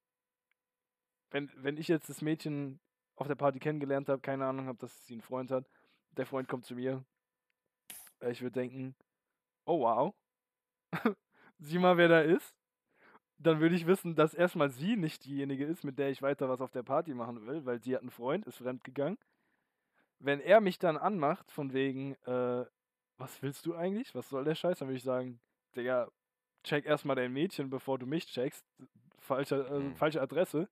wenn, 1.31 1.51
wenn 1.57 1.79
ich 1.79 1.89
jetzt 1.89 2.11
das 2.11 2.21
Mädchen 2.21 2.79
auf 3.17 3.27
der 3.27 3.35
Party 3.35 3.59
kennengelernt 3.59 4.09
habe, 4.11 4.21
keine 4.21 4.47
Ahnung 4.47 4.67
habe, 4.67 4.79
dass 4.79 5.07
sie 5.07 5.15
einen 5.15 5.23
Freund 5.23 5.51
hat, 5.51 5.65
der 6.17 6.27
Freund 6.27 6.47
kommt 6.47 6.67
zu 6.67 6.75
mir, 6.75 7.03
äh, 8.21 8.31
ich 8.31 8.43
würde 8.43 8.61
denken, 8.61 8.95
oh 9.65 9.81
wow, 9.81 10.15
sieh 11.59 11.79
mal, 11.79 11.97
wer 11.97 12.09
da 12.09 12.21
ist. 12.21 12.55
Dann 13.39 13.61
würde 13.61 13.75
ich 13.75 13.87
wissen, 13.87 14.15
dass 14.15 14.35
erstmal 14.35 14.69
sie 14.69 14.97
nicht 14.97 15.25
diejenige 15.25 15.65
ist, 15.65 15.83
mit 15.83 15.99
der 15.99 16.11
ich 16.11 16.21
weiter 16.21 16.51
was 16.51 16.61
auf 16.61 16.73
der 16.73 16.83
Party 16.83 17.15
machen 17.15 17.47
will, 17.47 17.65
weil 17.65 17.81
sie 17.81 17.95
hat 17.95 18.03
einen 18.03 18.11
Freund, 18.11 18.45
ist 18.45 18.59
fremdgegangen. 18.59 19.19
Wenn 20.19 20.41
er 20.41 20.61
mich 20.61 20.79
dann 20.79 20.99
anmacht, 20.99 21.51
von 21.51 21.73
wegen, 21.73 22.17
äh, 22.27 22.67
was 23.17 23.41
willst 23.41 23.65
du 23.65 23.75
eigentlich? 23.75 24.15
Was 24.15 24.29
soll 24.29 24.45
der 24.45 24.55
Scheiß? 24.55 24.79
Dann 24.79 24.89
würde 24.89 24.99
ich 24.99 25.05
sagen, 25.05 25.41
Digga, 25.75 26.11
check 26.65 26.85
erstmal 26.87 27.17
dein 27.17 27.33
Mädchen, 27.33 27.71
bevor 27.71 27.99
du 27.99 28.07
mich 28.07 28.27
checkst. 28.27 28.65
Falsche, 29.19 29.67
äh, 29.67 29.79
Hm. 29.79 29.97
falsche 29.97 30.21
Adresse. 30.21 30.69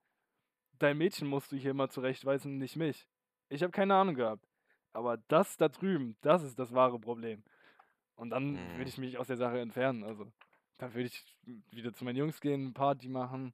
Dein 0.78 0.98
Mädchen 0.98 1.28
musst 1.28 1.52
du 1.52 1.56
hier 1.56 1.74
mal 1.74 1.90
zurechtweisen, 1.90 2.58
nicht 2.58 2.76
mich. 2.76 3.08
Ich 3.48 3.62
habe 3.62 3.72
keine 3.72 3.94
Ahnung 3.94 4.14
gehabt. 4.14 4.46
Aber 4.92 5.16
das 5.28 5.56
da 5.56 5.68
drüben, 5.68 6.16
das 6.22 6.42
ist 6.42 6.58
das 6.58 6.72
wahre 6.72 6.98
Problem. 6.98 7.42
Und 8.16 8.30
dann 8.30 8.56
Hm. 8.56 8.76
würde 8.76 8.88
ich 8.88 8.98
mich 8.98 9.18
aus 9.18 9.26
der 9.28 9.36
Sache 9.36 9.60
entfernen. 9.60 10.02
Also, 10.04 10.30
dann 10.78 10.94
würde 10.94 11.06
ich 11.08 11.24
wieder 11.70 11.92
zu 11.92 12.04
meinen 12.04 12.16
Jungs 12.16 12.40
gehen, 12.40 12.72
Party 12.74 13.08
machen 13.08 13.52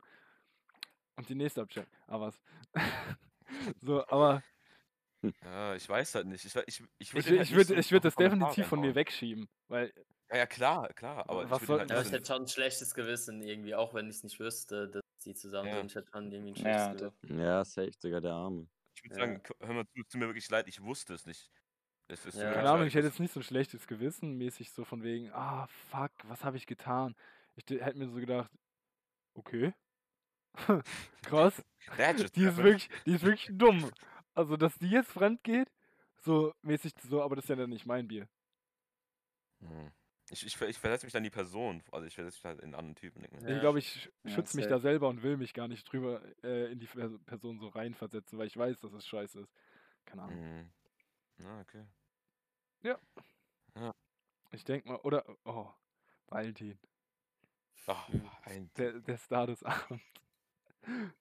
und 1.16 1.28
die 1.28 1.34
nächste 1.34 1.62
abchecken. 1.62 1.92
Aber 2.06 2.26
was? 2.26 2.40
so, 3.80 4.06
aber 4.08 4.42
Ja, 5.44 5.74
ich 5.74 5.88
weiß 5.88 6.14
halt 6.16 6.26
nicht. 6.26 6.44
Ich, 6.44 6.54
ich, 6.54 6.66
ich 6.66 6.84
ich, 6.98 7.14
würde 7.14 7.28
wür- 7.30 7.40
ich 7.42 7.54
würde 7.54 7.74
ich 7.74 7.92
würd 7.92 8.04
das 8.04 8.14
definitiv 8.16 8.66
von 8.66 8.80
mir 8.80 8.94
wegschieben. 8.94 9.48
Weil, 9.68 9.92
Ja, 10.30 10.38
ja, 10.38 10.46
klar, 10.46 10.92
klar. 10.94 11.28
Aber 11.28 11.48
Was 11.50 11.60
ich 11.62 11.66
soll- 11.68 11.78
halt 11.80 11.90
ich 11.90 11.96
nicht 11.98 12.12
hätte 12.12 12.26
schon 12.26 12.42
ein 12.42 12.48
schlechtes 12.48 12.94
Gewissen 12.94 13.42
irgendwie, 13.42 13.74
auch 13.74 13.94
wenn 13.94 14.08
ich 14.08 14.16
es 14.16 14.22
nicht 14.24 14.38
wüsste, 14.40 14.88
dass 14.88 15.02
die 15.24 15.34
zusammen 15.34 15.68
Ja. 15.68 15.76
sind. 15.78 15.86
Ich 15.90 15.94
hätte 15.96 16.10
schon 16.12 16.32
irgendwie 16.32 16.52
ein 16.52 16.56
schlechtes 16.56 16.86
Ja, 16.86 16.92
Gewissen. 17.10 17.38
Ja, 17.40 17.64
safe, 17.64 17.90
Digga, 18.02 18.20
der 18.20 18.32
Arme. 18.32 18.66
Ich 18.96 19.02
würde 19.04 19.14
Ja. 19.20 19.26
sagen, 19.26 19.42
hör 19.60 19.74
mal 19.74 19.86
zu, 19.86 20.00
es 20.00 20.08
tut 20.08 20.20
mir 20.20 20.26
wirklich 20.26 20.48
leid, 20.50 20.66
ich 20.68 20.82
wusste 20.82 21.14
es 21.14 21.26
nicht. 21.26 21.50
Es 22.08 22.26
ist 22.26 22.38
Ja. 22.38 22.52
keine 22.52 22.68
Ahnung, 22.70 22.86
ich 22.86 22.94
hätte 22.94 23.06
jetzt 23.06 23.20
nicht 23.20 23.32
so 23.32 23.40
ein 23.40 23.44
schlechtes 23.44 23.86
Gewissen, 23.86 24.36
mäßig 24.36 24.72
so 24.72 24.84
von 24.84 25.02
wegen, 25.02 25.30
ah, 25.32 25.66
fuck, 25.90 26.10
was 26.24 26.44
habe 26.44 26.56
ich 26.56 26.66
getan? 26.66 27.14
Ich 27.56 27.64
hätte 27.80 27.98
mir 27.98 28.08
so 28.08 28.16
gedacht, 28.16 28.50
okay. 29.34 29.72
Krass. 31.22 31.62
Die 32.34 32.44
ist 32.44 32.56
wirklich, 32.56 32.88
die 33.06 33.14
ist 33.14 33.22
wirklich 33.24 33.48
dumm. 33.52 33.90
Also, 34.34 34.56
dass 34.56 34.78
die 34.78 34.90
jetzt 34.90 35.10
fremd 35.10 35.42
geht, 35.44 35.70
so 36.18 36.52
mäßig 36.62 36.92
so, 37.02 37.22
aber 37.22 37.36
das 37.36 37.44
ist 37.44 37.48
ja 37.50 37.56
dann 37.56 37.70
nicht 37.70 37.86
mein 37.86 38.08
Bier. 38.08 38.28
Hm. 39.60 39.90
Ich, 40.30 40.44
ich, 40.46 40.60
ich 40.60 40.78
versetze 40.78 41.04
mich 41.06 41.12
dann 41.12 41.20
in 41.20 41.30
die 41.30 41.30
Person. 41.30 41.82
Also 41.92 42.06
ich 42.06 42.14
versetze 42.14 42.38
mich 42.38 42.44
halt 42.44 42.58
in 42.60 42.64
einen 42.66 42.74
anderen 42.74 42.96
Typen. 42.96 43.20
mir. 43.20 43.28
Ich 43.28 43.54
Ja. 43.54 43.60
glaube, 43.60 43.78
ich 43.78 44.10
Ja, 44.24 44.30
schütze 44.30 44.56
mich 44.56 44.66
da 44.66 44.78
selber 44.78 45.08
und 45.08 45.22
will 45.22 45.36
mich 45.36 45.52
gar 45.52 45.68
nicht 45.68 45.84
drüber 45.92 46.22
äh, 46.42 46.72
in 46.72 46.78
die 46.78 46.86
Pers- 46.86 47.18
Person 47.26 47.58
so 47.58 47.68
reinversetzen, 47.68 48.38
weil 48.38 48.46
ich 48.46 48.56
weiß, 48.56 48.80
dass 48.80 48.92
es 48.92 49.06
scheiße 49.06 49.40
ist. 49.40 49.52
Keine 50.06 50.22
Ahnung. 50.22 50.42
Hm. 50.42 50.70
Na, 51.38 51.60
okay. 51.60 51.84
Ich 54.50 54.64
denke 54.64 54.88
mal, 54.88 54.96
oder, 55.00 55.24
oh, 55.44 55.68
Valentin, 56.28 56.78
Ach, 57.86 58.08
Hm. 58.08 58.30
ein 58.44 58.70
der, 58.76 59.00
der 59.00 59.18
Star 59.18 59.46
des 59.46 59.62
Abends. 59.62 60.04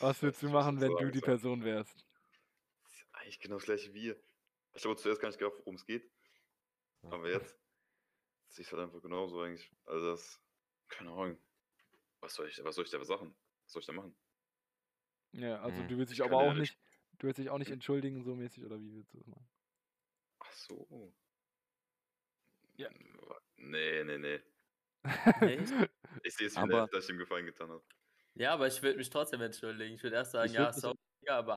Was 0.00 0.22
würdest 0.22 0.42
du 0.42 0.50
machen, 0.50 0.80
wenn 0.80 0.94
du 0.96 1.10
die. 1.10 1.20
Person 1.20 1.64
wärst? 1.64 2.04
Eigentlich 3.28 3.40
genau 3.40 3.56
das 3.56 3.64
gleiche 3.64 3.92
wie 3.92 4.04
ihr. 4.06 4.20
Ich 4.74 4.84
habe 4.84 4.96
zuerst 4.96 5.20
gar 5.20 5.28
nicht 5.28 5.38
gedacht, 5.38 5.56
worum 5.58 5.74
es 5.74 5.84
geht. 5.84 6.10
Aber 7.02 7.28
jetzt 7.30 7.56
sehe 8.48 8.64
ich 8.64 8.72
halt 8.72 8.82
einfach 8.82 9.02
genauso 9.02 9.40
eigentlich. 9.42 9.70
Also 9.84 10.06
das, 10.10 10.40
keine 10.88 11.10
Ahnung. 11.10 11.38
Was 12.20 12.34
soll 12.34 12.48
ich, 12.48 12.62
was 12.64 12.74
soll 12.74 12.84
ich 12.84 12.90
da 12.90 13.04
sagen? 13.04 13.36
Was 13.64 13.72
soll 13.72 13.80
ich 13.80 13.86
da 13.86 13.92
machen? 13.92 14.16
Ja, 15.32 15.60
also 15.60 15.80
Mhm. 15.82 15.88
du 15.88 15.98
willst 15.98 16.12
dich 16.12 16.20
Ich 16.20 16.24
aber 16.24 16.38
auch 16.38 16.54
nicht- 16.54 16.78
du 17.18 17.26
willst 17.26 17.38
dich 17.38 17.50
auch 17.50 17.58
nicht 17.58 17.70
entschuldigen, 17.70 18.22
so 18.24 18.34
mäßig, 18.34 18.64
oder 18.64 18.80
wie 18.80 18.92
willst 18.94 19.12
du 19.12 19.18
das 19.18 19.26
machen? 19.26 19.48
Ach 20.40 20.52
so. 20.52 21.12
Ja. 22.76 22.88
Nee, 23.56 24.04
nee, 24.04 24.18
nee. 24.18 24.40
Nee? 25.40 25.58
Ich 26.24 26.34
sehe 26.38 26.46
es 26.46 26.54
wie 26.54 26.58
Aber- 26.60 26.82
nett, 26.82 26.94
dass 26.94 27.04
ich 27.04 27.10
ihm 27.10 27.18
Gefallen 27.18 27.44
getan 27.46 27.70
habe. 27.70 27.84
Ja, 28.34 28.54
aber 28.54 28.66
ich 28.68 28.80
würde 28.82 28.98
mich 28.98 29.10
trotzdem 29.10 29.40
entschuldigen. 29.42 29.94
Ich 29.96 30.02
würde 30.02 30.16
erst 30.16 30.32
sagen, 30.32 30.48
Ich 30.50 30.54
ja, 30.56 30.72
sorry, 30.72 30.96
aber 31.26 31.56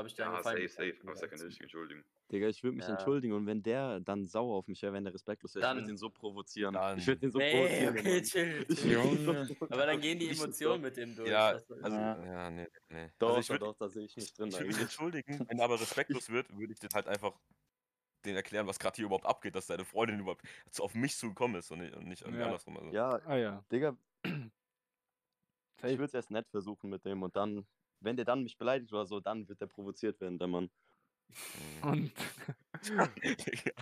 habe 0.00 0.08
ich 0.08 0.14
dir 0.14 0.22
Ja, 0.22 0.42
safe, 0.42 0.68
safe. 0.68 0.96
Aber 1.02 1.14
keine 1.14 1.44
richtige 1.44 1.64
Entschuldigung. 1.64 2.04
Digga, 2.32 2.48
ich 2.48 2.62
würde 2.62 2.76
mich 2.76 2.86
Ja. 2.86 2.92
entschuldigen 2.92 3.32
und 3.34 3.46
wenn 3.46 3.62
der 3.62 4.00
dann 4.00 4.24
sauer 4.26 4.56
auf 4.56 4.66
mich 4.68 4.80
wäre, 4.82 4.92
wenn 4.92 5.04
der 5.04 5.12
respektlos 5.14 5.54
wäre, 5.54 5.64
ich 5.64 5.68
Dann- 5.68 5.78
würde 5.78 5.90
ihn 5.90 5.96
so 5.96 6.10
provozieren. 6.10 6.74
Dann- 6.74 6.98
Ich 6.98 7.06
würde 7.06 7.26
ihn 7.26 7.32
so 7.32 7.38
Nee, 7.38 7.52
provozieren. 7.52 7.94
okay, 7.98 8.22
chill, 8.22 8.66
chill. 8.66 9.26
würd. 9.26 9.56
Aber 9.72 9.86
dann 9.86 10.00
gehen 10.00 10.18
die 10.18 10.28
Emotionen 10.30 10.82
mit 10.82 10.96
dem 10.96 11.14
durch. 11.16 11.28
Ja, 11.28 11.48
also, 11.48 11.74
Ja. 11.96 12.50
nee, 12.50 12.66
nee. 12.88 13.10
Doch, 13.18 13.28
also 13.36 13.40
ich 13.40 13.46
doch, 13.46 13.54
würde 13.54 13.64
doch, 13.66 13.76
da 13.78 13.88
sehe 13.88 14.04
ich 14.04 14.16
mich 14.16 14.32
drin. 14.34 14.48
ich 14.48 14.58
würd 14.58 14.66
mich 14.68 14.80
entschuldigen, 14.80 15.44
wenn 15.48 15.58
er 15.58 15.64
aber 15.64 15.80
respektlos 15.80 16.28
wird, 16.30 16.56
würde 16.56 16.72
ich 16.72 16.78
das 16.78 16.94
halt 16.94 17.06
einfach 17.08 17.32
den 18.24 18.36
erklären, 18.36 18.66
was 18.66 18.78
gerade 18.78 18.96
hier 18.96 19.06
überhaupt 19.06 19.26
abgeht, 19.26 19.54
dass 19.56 19.66
deine 19.66 19.84
Freundin 19.84 20.20
überhaupt 20.20 20.42
auf 20.78 20.94
mich 20.94 21.16
zugekommen 21.16 21.58
ist 21.58 21.70
und 21.72 21.78
nicht, 21.80 21.94
und 21.96 22.06
nicht 22.06 22.22
irgendwie 22.22 22.40
Ja. 22.40 22.46
andersrum. 22.46 22.76
Also. 22.76 22.90
Ja, 22.92 23.08
Ah 23.26 23.36
ja. 23.36 23.64
Digga, 23.72 23.96
ich 25.82 25.82
würde 25.82 26.04
es 26.04 26.14
erst 26.14 26.30
nett 26.30 26.46
versuchen 26.50 26.90
mit 26.90 27.04
dem 27.06 27.22
und 27.22 27.34
dann, 27.34 27.66
wenn 28.00 28.16
der 28.16 28.24
dann 28.24 28.42
mich 28.42 28.56
beleidigt 28.58 28.92
oder 28.92 29.06
so, 29.06 29.20
dann 29.20 29.48
wird 29.48 29.60
der 29.60 29.66
provoziert 29.66 30.20
werden, 30.20 30.38
der 30.38 30.48
Mann. 30.48 30.70
Mhm. 31.82 31.88
Und 31.88 32.12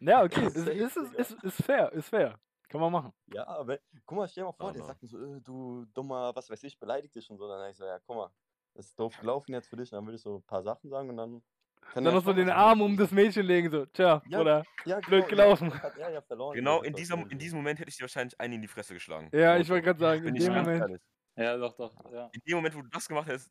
Ja. 0.00 0.22
okay, 0.24 0.46
ist, 0.46 0.56
ist, 0.56 0.96
ist, 0.96 1.14
ist, 1.14 1.44
ist 1.44 1.62
fair, 1.62 1.92
ist 1.92 2.08
fair. 2.08 2.38
Kann 2.68 2.80
man 2.80 2.92
machen. 2.92 3.12
Ja, 3.32 3.46
aber 3.48 3.78
guck 4.06 4.18
mal, 4.18 4.28
stell 4.28 4.42
dir 4.42 4.46
mal 4.46 4.52
vor, 4.52 4.72
der 4.72 4.84
sagt 4.84 5.02
mir 5.02 5.08
so, 5.08 5.18
äh, 5.18 5.40
du 5.40 5.86
dummer, 5.92 6.34
was 6.34 6.48
weiß 6.48 6.62
ich, 6.62 6.78
beleidigt 6.78 7.14
dich 7.14 7.28
und 7.28 7.36
so. 7.36 7.48
Dann 7.48 7.58
sag 7.58 7.70
ich 7.70 7.76
so, 7.76 7.84
ja, 7.84 7.98
guck 8.06 8.16
mal, 8.16 8.30
das 8.74 8.86
ist 8.86 8.98
doof 8.98 9.16
gelaufen 9.20 9.52
jetzt 9.52 9.68
für 9.68 9.76
dich. 9.76 9.90
Und 9.92 9.96
dann 9.96 10.06
würde 10.06 10.16
ich 10.16 10.22
so 10.22 10.36
ein 10.36 10.42
paar 10.44 10.62
Sachen 10.62 10.88
sagen 10.88 11.10
und 11.10 11.16
dann. 11.16 11.42
kann 11.80 12.04
Dann 12.04 12.12
er 12.14 12.18
noch 12.18 12.24
so 12.24 12.32
den 12.32 12.48
Arm 12.48 12.80
um 12.80 12.96
das 12.96 13.10
Mädchen 13.10 13.44
legen, 13.44 13.70
so, 13.70 13.86
tja, 13.86 14.22
Ja, 14.28 14.40
oder? 14.40 14.64
Ja, 14.84 15.00
blöd 15.00 15.26
genau, 15.28 15.56
gelaufen. 15.56 15.72
Ja, 15.98 16.08
er 16.10 16.22
verloren. 16.22 16.54
Genau 16.54 16.82
in, 16.82 16.94
war 16.94 17.30
in 17.30 17.38
diesem 17.38 17.58
Moment 17.58 17.80
hätte 17.80 17.88
ich 17.88 17.96
dir 17.96 18.02
wahrscheinlich 18.02 18.38
einen 18.40 18.54
in 18.54 18.62
die 18.62 18.68
Fresse 18.68 18.94
geschlagen. 18.94 19.30
Ja, 19.32 19.56
ich 19.56 19.68
wollte 19.68 19.84
gerade 19.86 19.98
sagen, 19.98 20.22
Bin 20.22 20.36
in 20.36 20.42
dem 20.44 20.54
Moment. 20.54 21.00
Ja, 21.36 21.56
doch, 21.56 21.76
doch, 21.76 21.92
ja. 22.12 22.30
In 22.32 22.40
dem 22.46 22.56
Moment, 22.56 22.74
wo 22.74 22.82
du 22.82 22.88
das 22.88 23.08
gemacht 23.08 23.28
hast. 23.30 23.50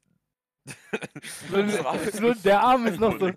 Der 2.44 2.62
Arm 2.62 2.86
ist 2.88 3.00
noch 3.00 3.20
so, 3.20 3.32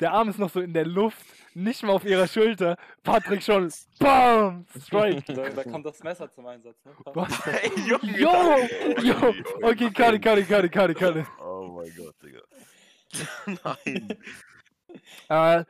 der 0.00 0.12
Arm 0.12 0.28
ist 0.28 0.38
noch 0.38 0.50
so 0.50 0.60
in 0.60 0.72
der 0.74 0.84
Luft, 0.84 1.24
nicht 1.54 1.82
mal 1.82 1.92
auf 1.92 2.04
ihrer 2.04 2.26
Schulter. 2.26 2.76
Patrick 3.02 3.42
schon, 3.42 3.72
BAM! 3.98 4.66
Strike. 4.78 5.32
Da, 5.32 5.48
da 5.48 5.64
kommt 5.64 5.86
das 5.86 6.02
Messer 6.02 6.30
zum 6.30 6.46
Einsatz, 6.46 6.84
ne? 6.84 6.92
Was? 7.14 7.46
Ey, 7.62 7.70
Junge. 7.86 8.18
Jo! 8.18 8.30
Jo! 9.02 9.34
Okay, 9.62 9.90
Kari, 9.90 10.20
Kari, 10.20 10.44
Kari, 10.44 10.68
Kari, 10.68 10.94
Kari. 10.94 11.24
Oh 11.40 11.80
mein 11.80 11.92
Gott, 11.96 12.14
Digga. 12.22 12.42
Nein. 13.64 14.18
Äh, 15.28 15.64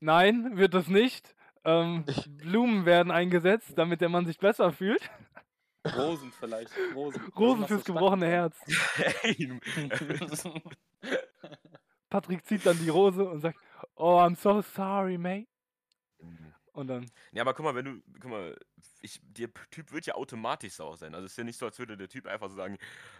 nein, 0.00 0.56
wird 0.56 0.74
das 0.74 0.88
nicht. 0.88 1.34
Ähm, 1.64 2.04
Blumen 2.38 2.86
werden 2.86 3.12
eingesetzt, 3.12 3.72
damit 3.76 4.00
der 4.00 4.08
Mann 4.08 4.26
sich 4.26 4.38
besser 4.38 4.72
fühlt. 4.72 5.10
Rosen 5.86 6.32
vielleicht. 6.32 6.72
Rosen. 6.94 7.22
Rosen 7.36 7.66
fürs 7.66 7.84
so 7.84 7.92
gebrochene 7.92 8.26
Herz. 8.26 8.56
Patrick 12.10 12.44
zieht 12.44 12.66
dann 12.66 12.78
die 12.78 12.88
Rose 12.88 13.24
und 13.24 13.40
sagt, 13.40 13.58
oh, 13.94 14.18
I'm 14.18 14.36
so 14.36 14.62
sorry, 14.62 15.16
mate. 15.16 15.46
Und 16.72 16.86
dann, 16.86 17.10
Ja, 17.32 17.42
aber 17.42 17.54
guck 17.54 17.64
mal, 17.64 17.74
wenn 17.74 17.84
du, 17.84 18.02
guck 18.20 18.30
mal, 18.30 18.56
ich, 19.00 19.20
der 19.22 19.48
Typ 19.70 19.92
wird 19.92 20.06
ja 20.06 20.14
automatisch 20.14 20.74
sauer 20.74 20.96
sein. 20.96 21.14
Also 21.14 21.26
es 21.26 21.32
ist 21.32 21.38
ja 21.38 21.44
nicht 21.44 21.58
so, 21.58 21.66
als 21.66 21.78
würde 21.78 21.96
der 21.96 22.08
Typ 22.08 22.26
einfach 22.26 22.48
so 22.48 22.56
sagen, 22.56 22.78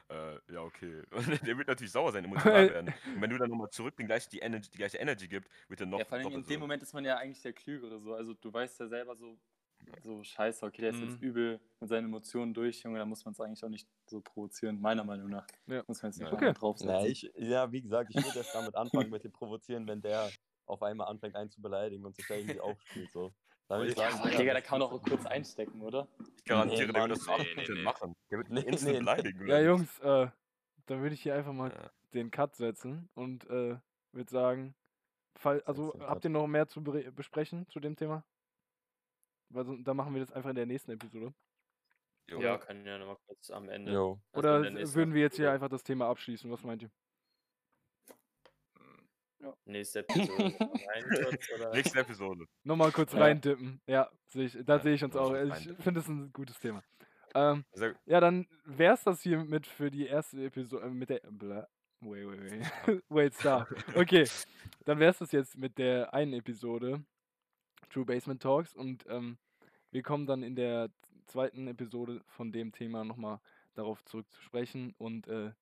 äh, 0.09 0.35
ja, 0.53 0.63
okay. 0.63 1.03
Und 1.11 1.27
der 1.47 1.59
wird 1.59 1.69
natürlich 1.69 1.93
sauer 1.93 2.13
sein, 2.13 2.25
emotional 2.25 2.71
werden. 2.71 2.95
Und 3.15 3.21
wenn 3.21 3.31
du 3.31 3.39
dann 3.39 3.51
nochmal 3.51 3.71
zurück 3.71 3.97
den 3.97 4.07
gleich, 4.07 4.29
die, 4.29 4.39
Energy, 4.39 4.71
die 4.71 4.79
gleiche 4.79 4.99
Energy 4.99 5.29
gibt, 5.29 5.49
wird 5.69 5.81
er 5.81 5.87
noch 5.87 5.99
Ja, 5.99 6.05
vor 6.05 6.19
allem 6.19 6.27
in 6.29 6.33
doppelt 6.33 6.49
dem 6.49 6.55
so. 6.55 6.61
Moment 6.61 6.83
ist 6.83 6.95
man 6.95 7.05
ja 7.05 7.17
eigentlich 7.17 7.43
der 7.43 7.53
Klügere 7.53 8.01
so. 8.01 8.15
Also 8.15 8.35
du 8.35 8.53
weißt 8.53 8.81
ja 8.81 8.87
selber 8.87 9.17
so, 9.17 9.39
so 10.03 10.23
scheiße, 10.23 10.65
okay, 10.65 10.83
der 10.83 10.91
ist 10.91 11.01
jetzt 11.01 11.17
Mhm. 11.17 11.23
übel 11.23 11.61
mit 11.81 11.89
seinen 11.89 12.07
Emotionen 12.07 12.55
durch, 12.55 12.83
Junge, 12.83 12.99
da 12.99 13.05
muss 13.05 13.25
man 13.25 13.33
es 13.33 13.41
eigentlich 13.41 13.65
auch 13.65 13.69
nicht 13.69 13.89
so 14.07 14.21
provozieren, 14.21 14.81
meiner 14.81 15.05
Meinung 15.05 15.29
nach. 15.31 15.47
Ja. 15.67 15.83
Muss 15.87 16.03
man 16.03 16.11
jetzt 16.13 16.21
nicht 16.21 16.33
Okay. 16.33 16.53
draufsetzen. 16.53 16.91
Ja, 16.91 17.05
ich, 17.07 17.31
ja, 17.37 17.73
wie 17.73 17.83
gesagt, 17.83 18.11
ich 18.11 18.23
würde 18.23 18.39
erst 18.39 18.55
damit 18.55 18.75
anfangen 18.75 19.11
mit 19.11 19.25
dem 19.25 19.33
Provozieren, 19.33 19.87
wenn 19.87 20.03
der 20.03 20.33
auf 20.67 20.83
einmal 20.83 21.09
anfängt, 21.09 21.35
einen 21.37 21.51
zu 21.51 21.61
beleidigen 21.61 22.05
und 22.05 22.17
sich 22.17 22.27
da 22.27 22.35
irgendwie 22.37 22.61
aufspielt. 22.61 23.11
So. 23.11 23.33
Dann 23.69 23.85
ich 23.87 23.95
Ja, 23.95 24.09
sagen, 24.09 24.21
Aber 24.21 24.31
ja, 24.33 24.39
Digga, 24.39 24.55
da 24.55 24.61
kann 24.61 24.79
man 24.79 24.89
auch 24.89 25.03
kurz 25.03 25.27
einstecken, 25.27 25.83
oder? 25.83 26.09
Ich 26.37 26.45
garantiere, 26.45 26.87
Nee, 26.87 26.93
der 26.93 27.01
Mann, 27.03 27.11
wird 27.11 27.21
das 27.21 27.27
nee, 27.27 27.55
100% 27.55 27.69
nee, 27.69 27.75
nee. 27.75 27.85
machen. 27.85 28.15
Der 28.31 28.39
wird 28.39 28.49
Nee, 28.49 28.65
nee, 28.81 28.99
beleidigen. 28.99 29.49
ja? 29.49 29.61
Jungs, 29.61 29.99
äh, 30.01 30.29
dann 30.87 31.03
würde 31.03 31.15
ich 31.15 31.23
hier 31.23 31.35
einfach 31.35 31.53
mal 31.53 31.71
Ja. 31.71 31.91
den 32.15 32.31
Cut 32.31 32.57
setzen 32.57 33.09
und 33.15 33.49
äh, 33.49 33.79
würde 34.13 34.31
sagen, 34.31 34.75
fall, 35.37 35.63
also 35.67 35.95
habt 36.01 36.25
ihr 36.25 36.31
noch 36.31 36.47
mehr 36.47 36.69
zu 36.69 36.83
besprechen 36.83 37.69
zu 37.69 37.81
dem 37.81 37.97
Thema? 37.97 38.25
Weil 39.51 39.65
so, 39.65 39.77
dann 39.77 39.97
machen 39.97 40.15
wir 40.15 40.21
das 40.21 40.33
einfach 40.33 40.51
in 40.51 40.57
der 40.57 40.67
nächsten 40.67 40.93
Episode. 40.93 41.35
Jo. 42.29 42.41
Ja, 42.41 42.59
können 42.59 42.87
ja 42.87 42.99
nochmal 42.99 43.17
kurz 43.27 43.51
am 43.51 43.69
Ende. 43.69 43.93
Jo. 43.93 44.21
also 44.33 44.49
Oder 44.49 44.63
würden 44.95 45.15
wir 45.15 45.21
jetzt 45.23 45.37
hier 45.37 45.51
einfach 45.51 45.69
das 45.69 45.83
Thema 45.83 46.09
abschließen? 46.09 46.51
Was 46.51 46.63
meint 46.63 46.83
ihr? 46.83 46.91
Hm, 48.79 49.53
Nächste 49.65 50.01
Episode. 50.01 50.55
Kurz? 51.25 51.75
Nächste 51.75 52.01
Episode. 52.01 52.45
Nochmal 52.63 52.93
kurz 52.93 53.13
Ja. 53.13 53.21
reintippen. 53.21 53.81
Ja, 53.87 54.11
sehe 54.29 54.45
ich, 54.47 54.53
da 54.65 54.77
Ja, 54.77 54.83
sehe 54.83 54.95
ich 54.95 55.03
uns 55.03 55.17
auch. 55.17 55.35
Ich 55.35 55.73
finde 55.83 56.01
es 56.01 56.09
ein 56.09 56.33
gutes 56.33 56.59
Thema. 56.61 56.85
Ähm, 57.35 57.65
Sehr, 57.73 57.95
ja, 58.07 58.21
dann 58.21 58.47
wäre 58.65 58.95
es 58.95 59.05
das 59.05 59.23
hier 59.23 59.43
mit 59.45 59.67
für 59.67 59.91
die 59.91 60.07
erste 60.07 60.45
Episode 60.45 60.87
äh, 60.87 60.91
mit 60.91 61.11
der. 61.11 61.21
Bla, 61.31 61.67
wait, 62.01 62.27
wait, 62.29 62.41
wait. 62.87 63.03
wait, 63.09 63.35
stop. 63.35 63.69
Okay, 63.95 64.29
dann 64.85 64.99
wäre 64.99 65.11
es 65.13 65.19
das 65.19 65.33
jetzt 65.33 65.57
mit 65.57 65.79
der 65.79 66.13
einen 66.13 66.33
Episode 66.35 67.05
True 67.91 68.05
Basement 68.05 68.41
Talks 68.41 68.75
und 68.75 69.05
ähm, 69.09 69.37
wir 69.91 70.03
kommen 70.03 70.27
dann 70.27 70.43
in 70.43 70.55
der 70.55 70.91
zweiten 71.27 71.67
Episode 71.67 72.23
von 72.27 72.53
dem 72.53 72.73
Thema 72.73 73.05
nochmal 73.05 73.41
darauf 73.75 74.05
zurück 74.05 74.31
zu 74.31 74.41
sprechen 74.41 74.95
und 74.99 75.29
äh, 75.29 75.53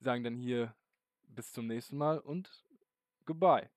sagen 0.00 0.24
dann 0.24 0.36
hier 0.36 0.74
bis 1.28 1.52
zum 1.52 1.66
nächsten 1.66 1.96
Mal 1.96 2.18
und 2.18 2.64
goodbye. 3.24 3.68